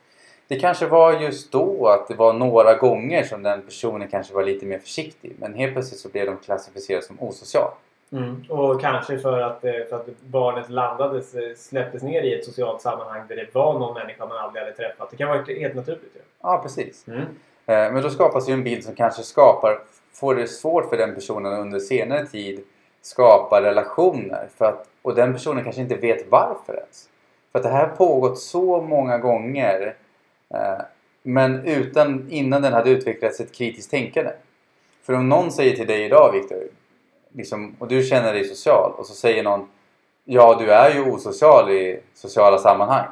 [0.47, 4.43] Det kanske var just då att det var några gånger som den personen kanske var
[4.43, 5.35] lite mer försiktig.
[5.39, 7.71] Men helt plötsligt så blev de klassificerade som osocial.
[8.49, 12.81] Och kanske för att, eh, för att barnet landades, eh, släpptes ner i ett socialt
[12.81, 15.11] sammanhang där det var någon människa man aldrig hade träffat.
[15.11, 16.21] Det kan vara helt naturligt ju.
[16.41, 17.07] Ja, precis.
[17.07, 17.19] Mm.
[17.19, 17.25] Eh,
[17.65, 19.79] Men då skapas ju en bild som kanske skapar,
[20.13, 22.63] får det svårt för den personen under senare tid
[23.07, 24.47] skapa relationer.
[24.57, 27.09] För att, och den personen kanske inte vet varför ens.
[27.51, 29.95] För att det här har pågått så många gånger.
[30.53, 30.81] eh,
[31.23, 34.31] Men utan, innan den hade utvecklats ett kritiskt tänkande.
[35.03, 36.63] För om någon säger till dig idag Viktor,
[37.31, 39.69] liksom, och du känner dig social och så säger någon
[40.29, 43.07] Ja, du är ju osocial i sociala sammanhang.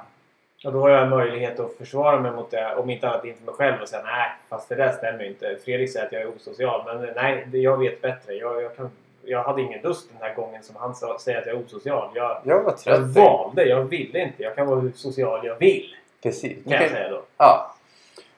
[0.66, 2.76] Och då har jag en möjlighet att försvara mig mot det.
[2.76, 5.58] Om inte annat inför mig själv och säga nej, fast det där stämmer ju inte.
[5.66, 6.82] Fredrik säger att jag är osocial.
[6.86, 8.34] Men nej, jag vet bättre.
[8.34, 8.90] Jag, jag, kan,
[9.26, 12.10] jag hade ingen lust den här gången som han sa, säger att jag är osocial.
[12.14, 13.16] Jag, Jag var jag trött.
[13.16, 13.66] valde.
[13.66, 14.44] Jag ville inte.
[14.44, 15.96] Jag kan vara hur social jag vill.
[16.24, 16.64] Precis.
[16.64, 17.22] Kan jag säga då.
[17.38, 17.76] Ja.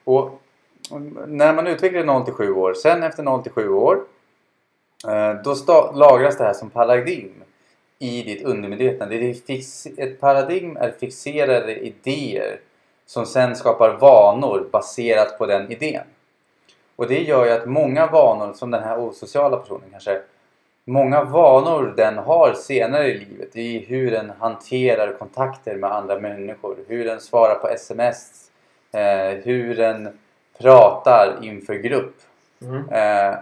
[0.03, 0.41] Och
[1.27, 3.99] när man utvecklar 0 till 7 år, sen efter 0 till 7 år,
[5.07, 5.55] eh, då
[5.95, 7.43] lagras det här som paradigm
[7.99, 9.05] i ditt undermedvetna.
[9.05, 12.59] Det är fix, ett paradigm är fixerade idéer
[13.05, 16.03] som sen skapar vanor baserat på den idén.
[16.95, 20.21] Och det gör ju att många vanor, som den här osociala personen kanske,
[20.87, 26.75] många vanor den har senare i livet i hur den hanterar kontakter med andra människor,
[26.87, 28.51] hur den svarar på sms,
[28.91, 30.19] eh, hur den
[30.59, 32.15] pratar inför grupp
[32.61, 32.89] Mm.
[32.89, 33.37] eh,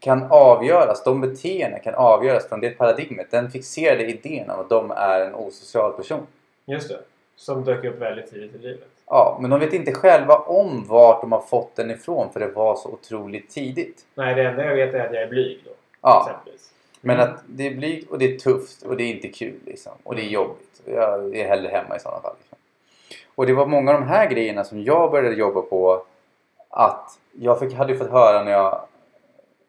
[0.00, 4.90] kan avgöras, de beteenden kan avgöras från det paradigmet, den fixerade idén av att de
[4.90, 6.26] är en osocial person.
[6.64, 6.98] Just det.
[7.36, 8.88] Som dök upp väldigt tidigt i livet.
[9.06, 12.46] Ja, men de vet inte själva om vart de har fått den ifrån för det
[12.48, 14.04] var så otroligt tidigt.
[14.14, 15.70] Nej, det enda jag vet är att jag är blyg då.
[16.06, 16.70] Ja, Exempelvis.
[17.00, 19.92] men att det är blygt och det är tufft och det är inte kul liksom.
[20.02, 20.82] Och det är jobbigt.
[20.84, 22.34] Jag är hellre hemma i sådana fall.
[22.40, 22.58] Liksom.
[23.34, 26.04] Och det var många av de här grejerna som jag började jobba på
[26.70, 28.80] att jag fick, hade fått höra när jag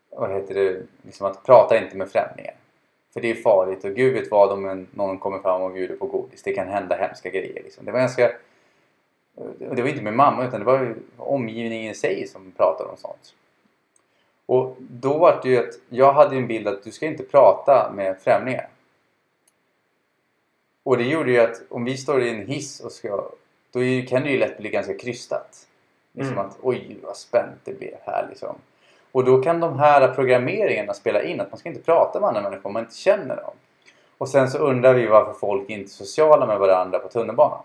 [0.09, 2.53] vad heter det, liksom att prata inte med främlingar.
[3.13, 6.05] För det är farligt och gud vet vad om någon kommer fram och bjuder på
[6.05, 6.43] godis.
[6.43, 7.63] Det kan hända hemska grejer.
[7.63, 7.85] Liksom.
[7.85, 8.31] Det var ganska...
[9.57, 13.33] Det var inte min mamma utan det var omgivningen i sig som pratade om sånt.
[14.45, 17.91] Och då var det ju att jag hade en bild att du ska inte prata
[17.95, 18.67] med främlingar.
[20.83, 23.29] Och det gjorde ju att om vi står i en hiss och ska...
[23.71, 23.79] Då
[24.09, 25.67] kan det ju lätt bli ganska krystat.
[26.13, 26.45] Liksom Mm.
[26.45, 28.55] att oj vad spänt det blev här liksom.
[29.11, 32.41] Och då kan de här programmeringarna spela in att man ska inte prata med andra
[32.41, 33.53] människor om man inte känner dem.
[34.17, 37.59] Och sen så undrar vi varför folk inte är sociala med varandra på tunnelbanan.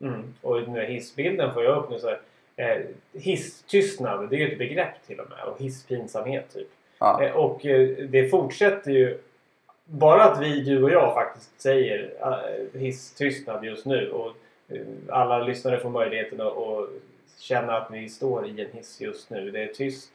[0.00, 0.34] Mm.
[0.42, 2.20] Och den här hissbilden får jag upp nu så här.
[2.56, 5.44] Eh, hisstystnad, det är ju ett begrepp till och med.
[5.44, 6.68] Och hisspinsamhet typ.
[6.98, 7.22] Ja.
[7.22, 9.18] Eh, och eh, det fortsätter ju.
[9.84, 14.10] Bara att vi, du och jag faktiskt säger eh, hisstystnad just nu.
[14.10, 14.32] Och
[14.68, 16.88] eh, alla lyssnare får möjligheten att, att
[17.38, 19.50] känna att vi står i en hiss just nu.
[19.50, 20.10] Det är tyst.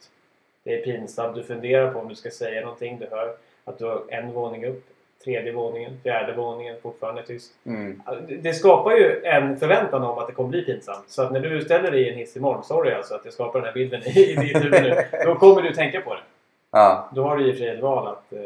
[0.64, 1.36] Det är pinsamt.
[1.36, 3.00] Du funderar på om du ska säga någonting.
[3.00, 4.86] Du hör att du har en våning upp.
[5.24, 7.52] Tredje våningen, fjärde våningen, fortfarande tyst.
[7.66, 8.02] Mm.
[8.28, 11.06] Det- skapar ju en förväntan om att det kommer bli pinsamt.
[11.10, 13.60] Så att när du ställer dig i en hiss imorgon, sorry alltså att jag skapar
[13.60, 15.04] den här bilden i, i ditt huvud nu.
[15.26, 16.22] Då kommer du tänka på det.
[16.72, 17.10] Ja.
[17.16, 18.40] Då har du i och för sig ett val att eh,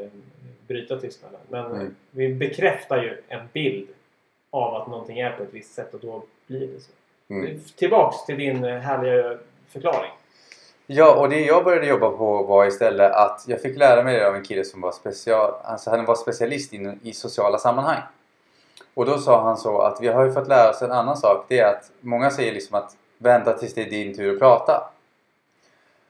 [0.67, 1.39] bryta tystnaden.
[1.49, 1.95] Men Mm.
[2.11, 3.87] vi bekräftar ju en bild
[4.49, 6.91] av att någonting är på ett visst sätt och då blir det så.
[7.33, 7.59] Mm.
[7.77, 9.37] Tillbaks till din eh, härliga
[9.69, 10.11] förklaring.
[10.87, 14.27] Ja, och det jag började jobba på var istället att jag fick lära mig det
[14.27, 18.01] av en kille som var, special, alltså han var specialist in, i sociala sammanhang.
[18.93, 21.45] Och då sa han så att vi har ju fått lära oss en annan sak.
[21.47, 24.89] Det är att många säger liksom att vänta tills det är din tur att prata.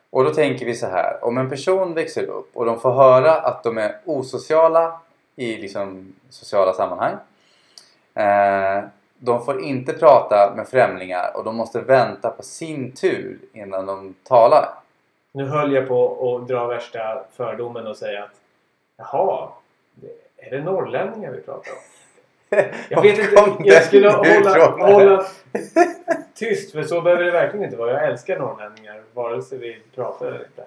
[0.09, 1.25] Och då tänker vi så här.
[1.25, 4.99] Om en person växer upp och de får höra att de är osociala
[5.35, 7.13] i liksom sociala sammanhang.
[8.13, 8.83] Eh,
[9.19, 14.15] de får inte prata med främlingar och de måste vänta på sin tur innan de
[14.23, 14.69] talar.
[15.31, 18.31] Nu höll jag på att dra värsta fördomen och säga att
[18.97, 19.49] Jaha,
[20.37, 21.77] är det norrlänningar vi pratar om?
[22.89, 25.25] Jag vet inte, jag skulle hålla, hålla
[26.33, 27.91] tyst för så behöver det verkligen inte vara.
[27.91, 30.63] Jag älskar norrlänningar vare sig vi pratar eller inte.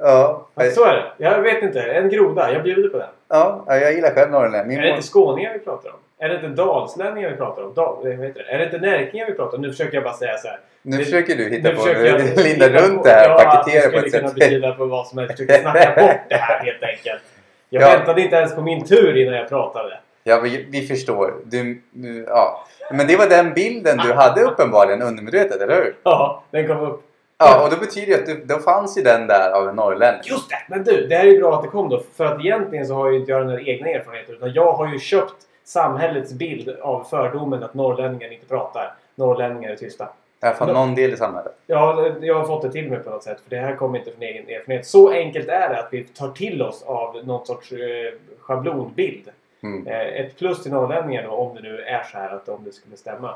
[0.00, 1.24] Ja, Men så är det.
[1.24, 1.82] Jag vet inte.
[1.82, 2.52] En groda.
[2.52, 3.08] Jag bjuder på den.
[3.28, 4.68] ja, jag gillar själv norrlänning.
[4.68, 5.96] Min Är det inte skåningar vi pratar om?
[6.18, 7.74] Är det inte dalslänningar vi pratar om?
[7.74, 8.52] Dal, vad heter det?
[8.54, 9.62] Är det inte närkingar vi pratar om?
[9.62, 10.58] Nu försöker jag bara säga så här.
[10.82, 13.96] Nu Det- försöker du hitta på, jag du lindar runt det här och paketera på
[13.98, 14.34] ett skulle kunna sätt.
[14.38, 15.38] betyda på vad som helst.
[15.38, 17.22] Jag försöker snacka bort det här helt enkelt.
[17.70, 17.88] Jag Ja.
[17.98, 19.98] väntade inte ens på min tur innan jag pratade.
[20.24, 21.34] Ja, vi, vi förstår.
[21.44, 22.64] Du, du, ja.
[22.92, 25.94] Men det var den bilden du hade uppenbarligen undermedvetet, eller hur?
[26.02, 27.02] Ja, den kom upp.
[27.38, 30.20] Ja, och då betyder det att du, då fanns ju den där av en norrlänning.
[30.24, 30.56] Just det!
[30.68, 32.02] Men du, det här är ju bra att det kom då.
[32.16, 34.34] För att egentligen så har ju inte jag den här egna erfarenheten.
[34.34, 35.34] Utan jag har ju köpt
[35.68, 38.94] samhällets bild av fördomen att norrlänningar inte pratar.
[39.14, 40.04] Norrlänningar är tysta.
[40.42, 41.52] I alla fall någon del i samhället.
[41.66, 43.40] Ja, jag har fått det till mig på något sätt.
[43.40, 44.86] För det här kommer inte från egen erfarenhet.
[44.86, 49.28] Så enkelt är det att vi tar till oss av någon sorts eh, schablonbild.
[49.62, 49.86] Mm.
[49.86, 52.72] Eh, ett plus till norrlänningar då, om det nu är så här att om det
[52.72, 53.34] skulle stämma.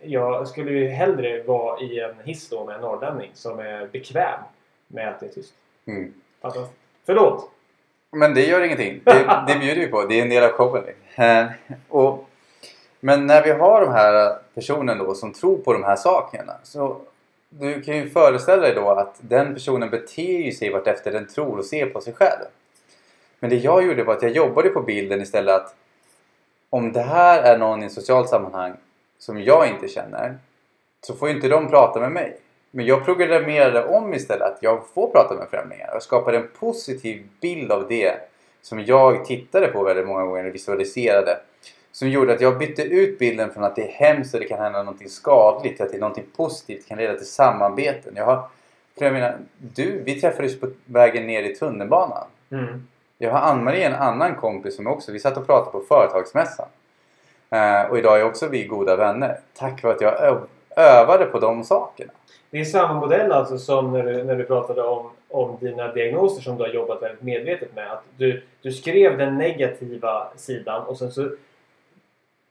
[0.00, 4.40] Jag skulle ju hellre vara i en hiss då med en norrlänning som är bekväm
[4.88, 5.54] med att det är tyst.
[5.86, 6.12] Mm.
[6.42, 6.68] Fattas?
[7.06, 7.50] Förlåt!
[8.12, 9.00] Men det gör ingenting.
[9.04, 10.02] Det, det bjuder vi på.
[10.02, 10.84] Det är en del av showen.
[11.16, 11.46] Eh,
[11.88, 12.28] och,
[13.00, 16.52] men när vi har de här personerna då som tror på de här sakerna.
[16.62, 17.00] Så
[17.48, 21.58] du kan ju föreställa dig då att den personen beter ju sig vartefter den tror
[21.58, 22.44] och ser på sig själv.
[23.40, 25.74] Men det jag gjorde var att jag jobbade på bilden istället att
[26.70, 28.76] om det här är någon i ett socialt sammanhang
[29.18, 30.38] som jag inte känner
[31.06, 32.36] så får ju inte de prata med mig.
[32.70, 37.28] Men jag programmerade om istället att jag får prata med främlingar och skapade en positiv
[37.40, 38.16] bild av det
[38.66, 41.38] som jag tittade på väldigt många gånger och visualiserade.
[41.92, 44.58] Som gjorde att jag bytte ut bilden från att det är hemskt och det kan
[44.58, 48.12] hända någonting skadligt till att det är någonting positivt, kan leda till samarbeten.
[48.16, 48.48] Jag har,
[48.98, 52.26] för jag menar, du, vi träffades på vägen ner i tunnelbanan.
[52.50, 52.86] Mm.
[53.18, 56.66] Jag har Ann-Marie, en annan kompis som också, vi satt och pratade på företagsmässan.
[57.50, 59.40] Eh, och idag är också vi goda vänner.
[59.54, 60.40] Tack vare att jag
[60.76, 62.12] övade på de sakerna.
[62.50, 66.42] Det är samma modell alltså som när du, när du pratade om, om dina diagnoser
[66.42, 67.92] som du har jobbat väldigt medvetet med.
[67.92, 71.30] Att du, du skrev den negativa sidan och sen så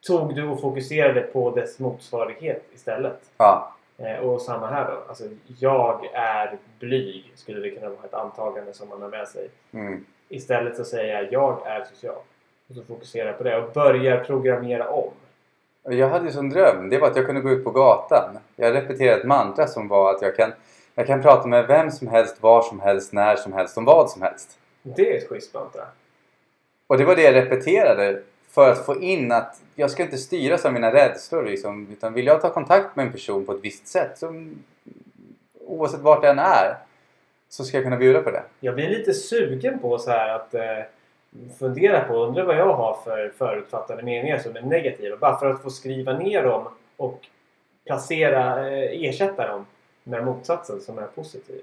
[0.07, 3.19] tog du och fokuserade på dess motsvarighet istället.
[3.37, 5.03] Ja, Eh, och samma här då.
[5.07, 5.23] Alltså,
[5.59, 9.49] jag är blyg skulle det kunna vara ett antagande som man har med sig.
[9.71, 10.05] mm.
[10.29, 12.15] Istället så säger jag jag är social.
[12.69, 15.11] Och så fokuserar jag på det och börjar programmera om.
[15.83, 18.37] Jag hade ju som dröm, det var att jag kunde gå ut på gatan.
[18.55, 20.51] Jag repeterade ett mantra som var att jag kan,
[20.95, 24.09] jag kan prata med vem som helst, var som helst, när som helst, om vad
[24.09, 24.57] som helst.
[24.83, 25.83] Det är ett schysst mantra.
[26.87, 30.65] Och det var det jag repeterade för att få in att jag ska inte styras
[30.65, 33.87] av mina rädslor liksom, utan vill jag ta kontakt med en person på ett visst
[33.87, 34.45] sätt, så,
[35.59, 36.77] oavsett vart den är,
[37.49, 38.43] så ska jag kunna bjuda på det.
[38.59, 40.83] Jag blir lite sugen på så här att eh,
[41.59, 45.17] fundera på, undra vad jag har för förutfattade meningar som är negativa.
[45.17, 46.67] Bara för att få skriva ner dem
[46.97, 47.19] och
[47.85, 49.65] placera, eh, ersätta dem
[50.07, 51.61] med motsatsen som är positiv.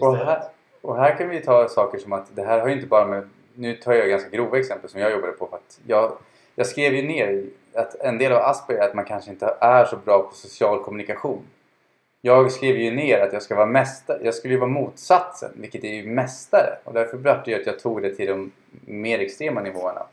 [0.00, 0.42] Och här,
[0.80, 3.28] och här kan vi ta saker som att det här har ju inte bara med...
[3.54, 5.46] Nu tar jag ganska grova exempel som jag jobbade på.
[5.46, 6.12] För att jag,
[6.54, 7.44] jag skrev ju ner
[7.74, 10.84] att en del av Asperger är att man kanske inte är så bra på social
[10.84, 11.42] kommunikation.
[12.20, 14.18] Jag skrev ju ner att jag ska vara mästare.
[14.22, 16.78] Jag skulle ju vara motsatsen, vilket är ju mästare.
[16.84, 18.52] Och därför blev det ju att jag tog det till de
[18.86, 20.06] mer extrema nivåerna.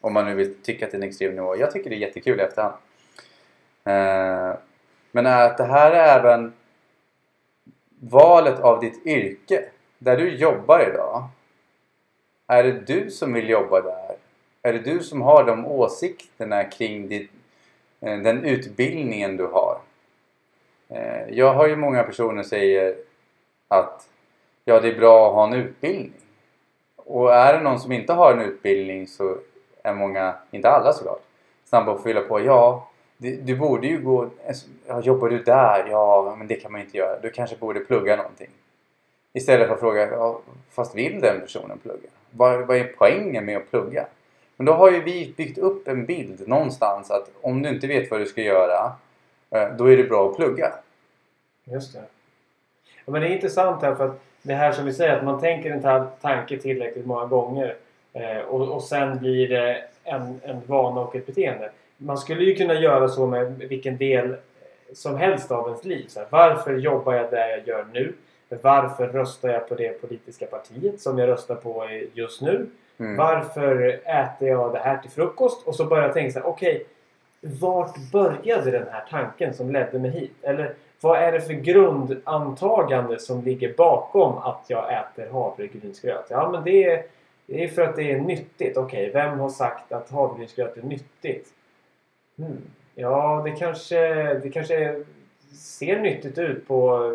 [0.00, 1.56] Om man nu vill tycka att det är en extrem nivå.
[1.56, 2.74] Jag tycker det är jättekul i efterhand.
[3.84, 4.58] Eh,
[5.10, 6.52] men att det här är även
[8.10, 9.64] valet av ditt yrke.
[9.98, 11.28] Där du jobbar idag.
[12.46, 14.16] Är det du som vill jobba där?
[14.62, 17.30] Är det du som har de åsikterna kring ditt,
[18.00, 19.78] eh, den utbildningen du har?
[20.88, 22.96] Eh, jag har ju många personer som säger
[23.68, 24.08] att
[24.64, 26.12] ja, det är bra att ha en utbildning.
[26.96, 29.36] Och är det någon som inte har en utbildning så
[29.82, 31.22] är många, inte alla såklart,
[31.64, 32.40] snabba att fylla på.
[32.40, 32.88] Ja,
[33.22, 34.30] du, du borde ju gå...
[34.46, 35.86] Alltså, ja, jobbar du där?
[35.90, 37.20] Ja, men det kan man inte göra.
[37.20, 38.50] Du kanske borde plugga någonting.
[39.32, 42.08] Istället för att fråga, ja, fast vill den personen plugga?
[42.30, 44.06] Vad, vad är poängen med att plugga?
[44.56, 48.10] Men då har ju vi byggt upp en bild någonstans att om du inte vet
[48.10, 48.92] vad du ska göra
[49.50, 50.72] eh, då är det bra att plugga.
[51.64, 52.02] Just det.
[53.04, 55.40] Ja, men det är intressant här för att det här som vi säger att man
[55.40, 57.76] tänker en tanke tillräckligt många gånger
[58.12, 61.70] eh, och, och sen blir det en, en vana och ett beteende.
[62.04, 64.36] Man skulle ju kunna göra så med vilken del
[64.92, 66.04] som helst av ens liv.
[66.08, 68.12] Så här, varför jobbar jag där jag gör nu?
[68.62, 72.66] Varför röstar jag på det politiska partiet som jag röstar på just nu?
[72.98, 73.16] Mm.
[73.16, 75.66] Varför äter jag det här till frukost?
[75.66, 76.86] Och så börjar jag tänka så här, okej, okay,
[77.60, 80.34] vart började den här tanken som ledde mig hit?
[80.42, 86.26] Eller vad är det för grundantagande som ligger bakom att jag äter havregrynsgröt?
[86.28, 87.04] Ja, men det är,
[87.46, 88.76] det är för att det är nyttigt.
[88.76, 91.48] Okej, okay, vem har sagt att havregrynsgröt är nyttigt?
[92.46, 92.62] Hmm.
[92.94, 93.98] Ja, det kanske,
[94.34, 95.04] det kanske
[95.52, 97.10] ser nyttigt ut på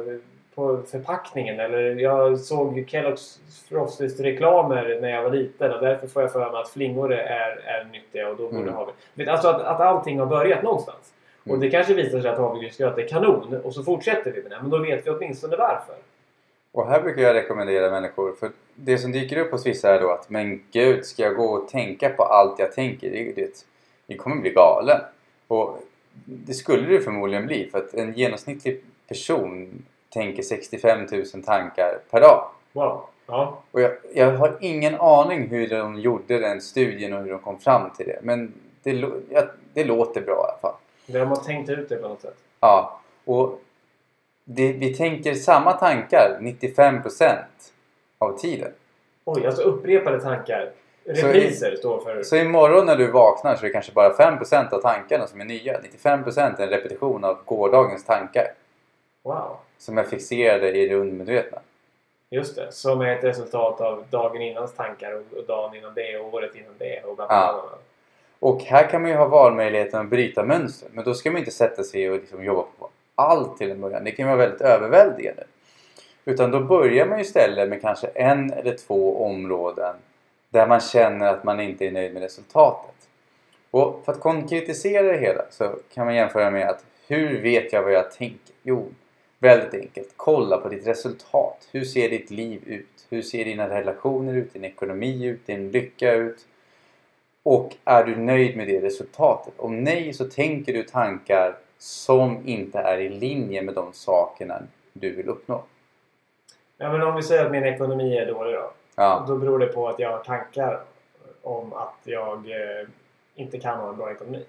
[0.57, 1.59] på förpackningen.
[1.59, 6.61] Eller jag såg Kellogg's Frosties-reklamer när jag var liten och därför får jag för mig
[6.61, 8.73] att flingor är, är nyttiga och då borde mm.
[8.73, 8.91] ha
[9.27, 11.13] Alltså att, att allting har börjat någonstans.
[11.45, 11.55] Mm.
[11.55, 14.57] Och det kanske visar sig att havregrynsgröt är kanon och så fortsätter vi med det.
[14.61, 15.95] Men då vet vi åtminstone varför.
[16.71, 20.11] Och här brukar jag rekommendera människor, för det som dyker upp hos vissa är då
[20.11, 23.11] att Men gud, ska jag gå och tänka på allt jag tänker?
[23.11, 23.65] Det, det,
[24.07, 24.99] det kommer bli galen.
[25.47, 25.77] Och
[26.25, 32.21] det skulle det förmodligen bli för att en genomsnittlig person tänker 65 000 tankar per
[32.21, 32.49] dag.
[32.73, 33.01] Wow.
[33.27, 33.63] Ja.
[33.71, 37.59] Och jag, jag, har ingen aning hur de gjorde den studien och hur de kom
[37.59, 38.19] fram till det.
[38.23, 38.91] Men det,
[39.29, 39.43] ja,
[39.73, 40.75] det låter bra i alla fall.
[41.05, 42.37] De har tänkt ut det på något sätt.
[42.59, 42.99] Ja.
[43.25, 43.61] Och
[44.43, 47.35] det, vi tänker samma tankar 95%
[48.17, 48.71] av tiden.
[49.25, 50.71] Oj, alltså upprepade tankar.
[51.07, 52.23] Repriser står för...
[52.23, 55.45] Så imorgon när du vaknar så är det kanske bara 5% av tankarna som är
[55.45, 55.79] nya.
[56.03, 58.47] 95% är en repetition av gårdagens tankar.
[59.23, 59.57] Wow.
[59.77, 61.59] Som är fixerade i det undermedvetna.
[62.29, 66.33] Just det, som är ett resultat av dagen innans tankar och dagen innan det och
[66.33, 67.03] året innan det.
[67.03, 67.65] Och, ja.
[68.39, 70.89] och här kan man ju ha valmöjligheten att bryta mönster.
[70.91, 74.03] Men då ska man inte sätta sig och liksom jobba på allt till en början.
[74.03, 75.43] Det kan ju vara väldigt överväldigande.
[76.25, 79.95] Utan då börjar man ju istället med kanske en eller två områden
[80.49, 82.95] där man känner att man inte är nöjd med resultatet.
[83.71, 87.83] Och för att konkretisera det hela så kan man jämföra med att hur vet jag
[87.83, 88.55] vad jag tänker?
[88.63, 88.91] Jo,
[89.39, 90.13] Väldigt enkelt.
[90.15, 91.67] Kolla på ditt resultat.
[91.71, 93.07] Hur ser ditt liv ut?
[93.09, 94.53] Hur ser dina relationer ut?
[94.53, 95.47] Din ekonomi ut?
[95.47, 96.45] Din lycka ut?
[97.43, 99.53] Och är du nöjd med det resultatet?
[99.57, 104.61] Om nej så tänker du tankar som inte är i linje med de sakerna
[104.93, 105.63] du vill uppnå.
[106.77, 108.71] Ja, men om vi säger att min ekonomi är dålig då.
[108.99, 109.25] Ja.
[109.27, 110.81] Då beror det på att jag har tankar
[111.41, 112.87] om att jag eh,
[113.35, 114.45] inte kan ha en bra ekonomi.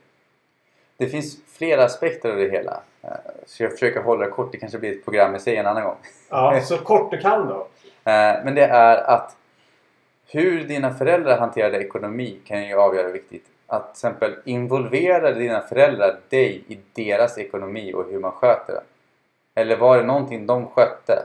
[0.97, 2.81] Det finns flera aspekter av det hela.
[3.03, 3.11] Eh,
[3.47, 4.53] så jag försöker hålla det kort.
[4.53, 5.97] Det kanske blir ett program i sig en annan gång.
[6.31, 7.69] Ja, så kort du kan då.
[8.11, 9.37] Eh, men det är att
[10.27, 13.47] hur dina föräldrar hanterade ekonomi kan ju avgöra viktigt.
[13.67, 18.85] Att till exempel involverade dina föräldrar dig i deras ekonomi och hur man sköter den?
[19.55, 21.23] Eller var det någonting de skötte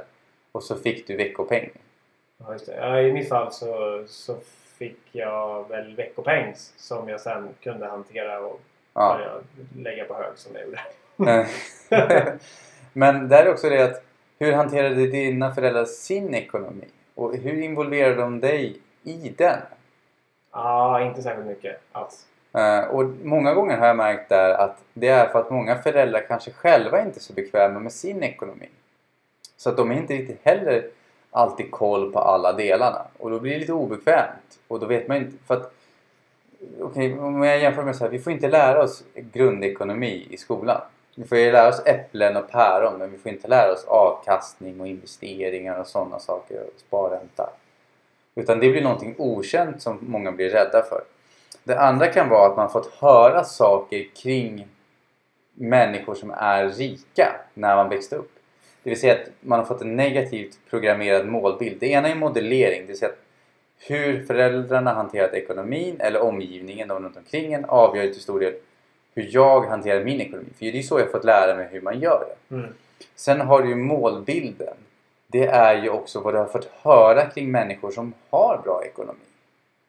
[0.52, 1.70] och så fick du veckopeng?
[2.46, 2.76] Ja, just det.
[2.76, 4.36] Ja, I mitt fall så, så
[4.78, 8.62] fick jag väl veckopeng som jag sen kunde hantera och
[8.94, 9.20] ja.
[9.78, 10.80] lägga på hög som jag gjorde.
[12.94, 14.04] Men där är också det att
[14.40, 16.88] hur hanterade dina föräldrar sin ekonomi?
[17.16, 19.60] Och hur involverade de dig i den?
[20.52, 22.26] Ja, ah, inte särskilt mycket alls.
[22.58, 26.26] Uh, och många gånger har jag märkt där att det är för att många föräldrar
[26.28, 28.70] kanske själva inte är så bekväma med sin ekonomi.
[29.58, 30.90] Så att de är inte riktigt heller
[31.34, 33.02] alltid koll på alla delarna.
[33.18, 34.60] Och då blir det lite obekvämt.
[34.68, 35.38] Och då vet man inte...
[35.48, 35.74] För att,
[36.80, 40.82] okay, om jag jämför med så här, vi får inte lära oss grundekonomi i skolan.
[41.16, 44.82] Vi får ju lära oss äpplen och päron men vi får inte lära oss avkastning
[44.82, 47.50] och investeringar och sådana saker och sparränta.
[48.36, 51.02] Utan det blir någonting okänt som många blir rädda för.
[51.64, 54.68] Det andra kan vara att man fått höra saker kring
[55.54, 58.33] människor som är rika när man växte upp.
[58.84, 61.78] Det vill säga att man har fått en negativt programmerad målbild.
[61.80, 63.20] Det ena är modellering, det vill säga att
[63.88, 68.54] hur föräldrarna hanterat ekonomin eller omgivningen, de runt omkring en, avgör till stor del
[69.16, 70.50] hur jag hanterar min ekonomi.
[70.58, 72.56] För det är så jag fått lära mig hur man gör det.
[72.56, 72.74] Mm.
[73.16, 74.76] Sen har du ju målbilden.
[75.28, 79.20] Det är ju också vad du har fått höra kring människor som har bra ekonomi.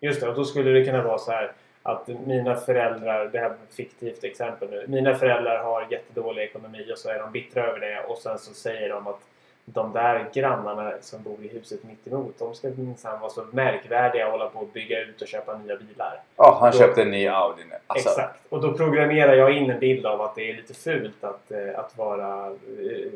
[0.01, 1.53] Just det, och då skulle det kunna vara så här
[1.87, 4.85] att mina föräldrar, det här är ett fiktivt exempel nu.
[4.89, 8.55] Mina föräldrar har jättedålig ekonomi och så är de bittra över det och sen så
[8.55, 9.21] säger de att
[9.67, 14.27] de där grannarna som bor i huset mitt emot, de ska minsann vara så märkvärdiga
[14.27, 16.21] och hålla på att bygga ut och köpa nya bilar.
[16.37, 17.77] Ja, han Då- köpte en ny Audi nu.
[17.87, 18.39] Alltså, Exakt.
[18.49, 21.79] Och då programmerar jag in en bild av att det är lite fult att, eh,
[21.79, 22.55] att vara eh,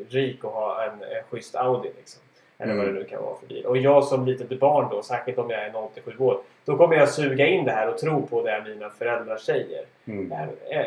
[0.09, 1.91] rik och ha en, en schysst Audi.
[1.97, 2.21] Liksom.
[2.59, 2.95] Eller vad Mm.
[2.95, 3.65] det nu kan vara för bil.
[3.65, 7.09] Och jag som litet barn då, särskilt om jag är 0-7 år, då kommer jag
[7.09, 9.83] suga in det här och tro på det mina föräldrar säger.
[10.05, 10.31] Mm.
[10.31, 10.85] Eh,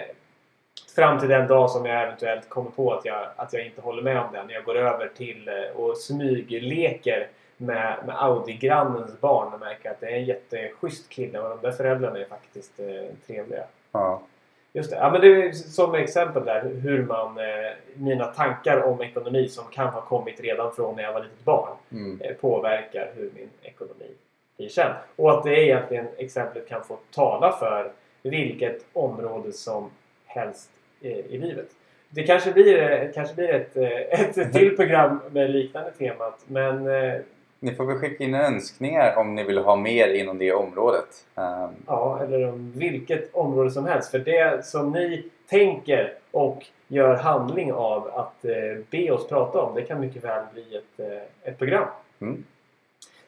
[0.97, 4.03] Fram till den dag som jag eventuellt kommer på att jag, att jag inte håller
[4.03, 4.43] med om det.
[4.43, 10.01] När jag går över till eh, och smygleker med, med Audi-grannens barn och märker att
[10.01, 12.87] det är en jätteschysst kille och de där föräldrarna är faktiskt eh,
[13.27, 13.65] trevliga.
[13.93, 14.23] Ja.
[14.75, 14.97] Just det.
[14.97, 17.45] Ja, men det är som exempel där hur man, eh,
[17.95, 21.77] mina tankar om ekonomi som kan ha kommit redan från när jag var litet barn
[21.93, 22.21] Mm.
[22.21, 24.11] eh, påverkar hur min ekonomi
[24.57, 24.95] blir känd.
[25.17, 27.93] Och att det egentligen exemplet kan få tala för
[28.23, 29.91] vilket område som
[30.27, 30.71] helst
[31.03, 31.67] eh, i livet.
[32.09, 36.87] Det kanske blir, eh, kanske blir ett, eh, ett till program med liknande temat men
[36.87, 37.15] eh,
[37.65, 41.27] Ni får väl skicka in önskningar om ni vill ha mer inom det området.
[41.35, 44.11] Ehm, Ja, eller om vilket område som helst.
[44.11, 49.75] För det som ni tänker och gör handling av att eh, be oss prata om,
[49.75, 51.89] det kan mycket väl bli ett, eh, ett program.
[52.21, 52.45] Mm.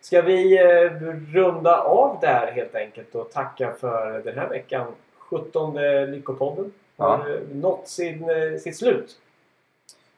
[0.00, 0.90] Ska vi eh,
[1.34, 4.86] runda av där helt enkelt och tacka för den här veckan.
[5.18, 5.76] 17
[6.10, 8.26] Lyckopodden har eh, nått sin,
[8.60, 9.16] sitt slut.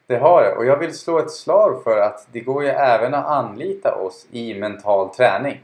[0.07, 0.55] Det har det.
[0.55, 4.27] Och jag vill slå ett slag för att det går ju även att anlita oss
[4.31, 5.61] i mental träning.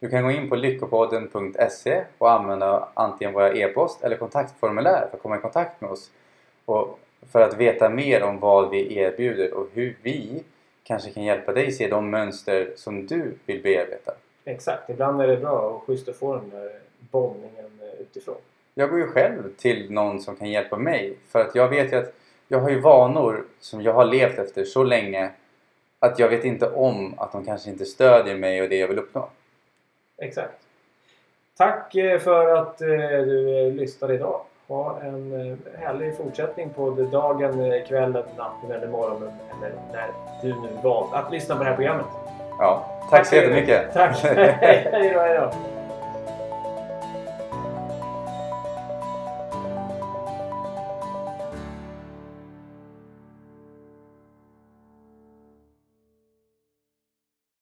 [0.00, 5.22] Du kan gå in på lyckopodden.se och använda antingen våra e-post eller kontaktformulär för att
[5.22, 6.10] komma i kontakt med oss.
[6.64, 6.98] Och
[7.32, 10.44] för att veta mer om vad vi erbjuder och hur vi
[10.82, 14.12] kanske kan hjälpa dig se de mönster som du vill bearbeta.
[14.44, 18.36] Exakt, ibland är det bra och schysst att få den där bollningen eh, utifrån.
[18.74, 21.96] Jag går ju själv till någon som kan hjälpa mig för att jag vet ju
[21.96, 22.14] att
[22.52, 25.30] jag har ju vanor som jag har levt efter så länge
[25.98, 28.98] att jag vet inte om att de kanske inte stödjer mig och det jag vill
[28.98, 29.28] uppnå.
[30.18, 30.58] Exakt.
[31.56, 34.40] Tack eh, för att eh, du eh, lyssnade idag.
[34.68, 40.08] Ha en härlig fortsättning på dagen, kvällen, natten eller morgonen eller när
[40.42, 42.06] du nu valt att lyssna på det här programmet.
[42.58, 43.92] Ja, tack så jättemycket!
[43.92, 44.16] Tack!
[44.22, 45.50] hej då, hej då!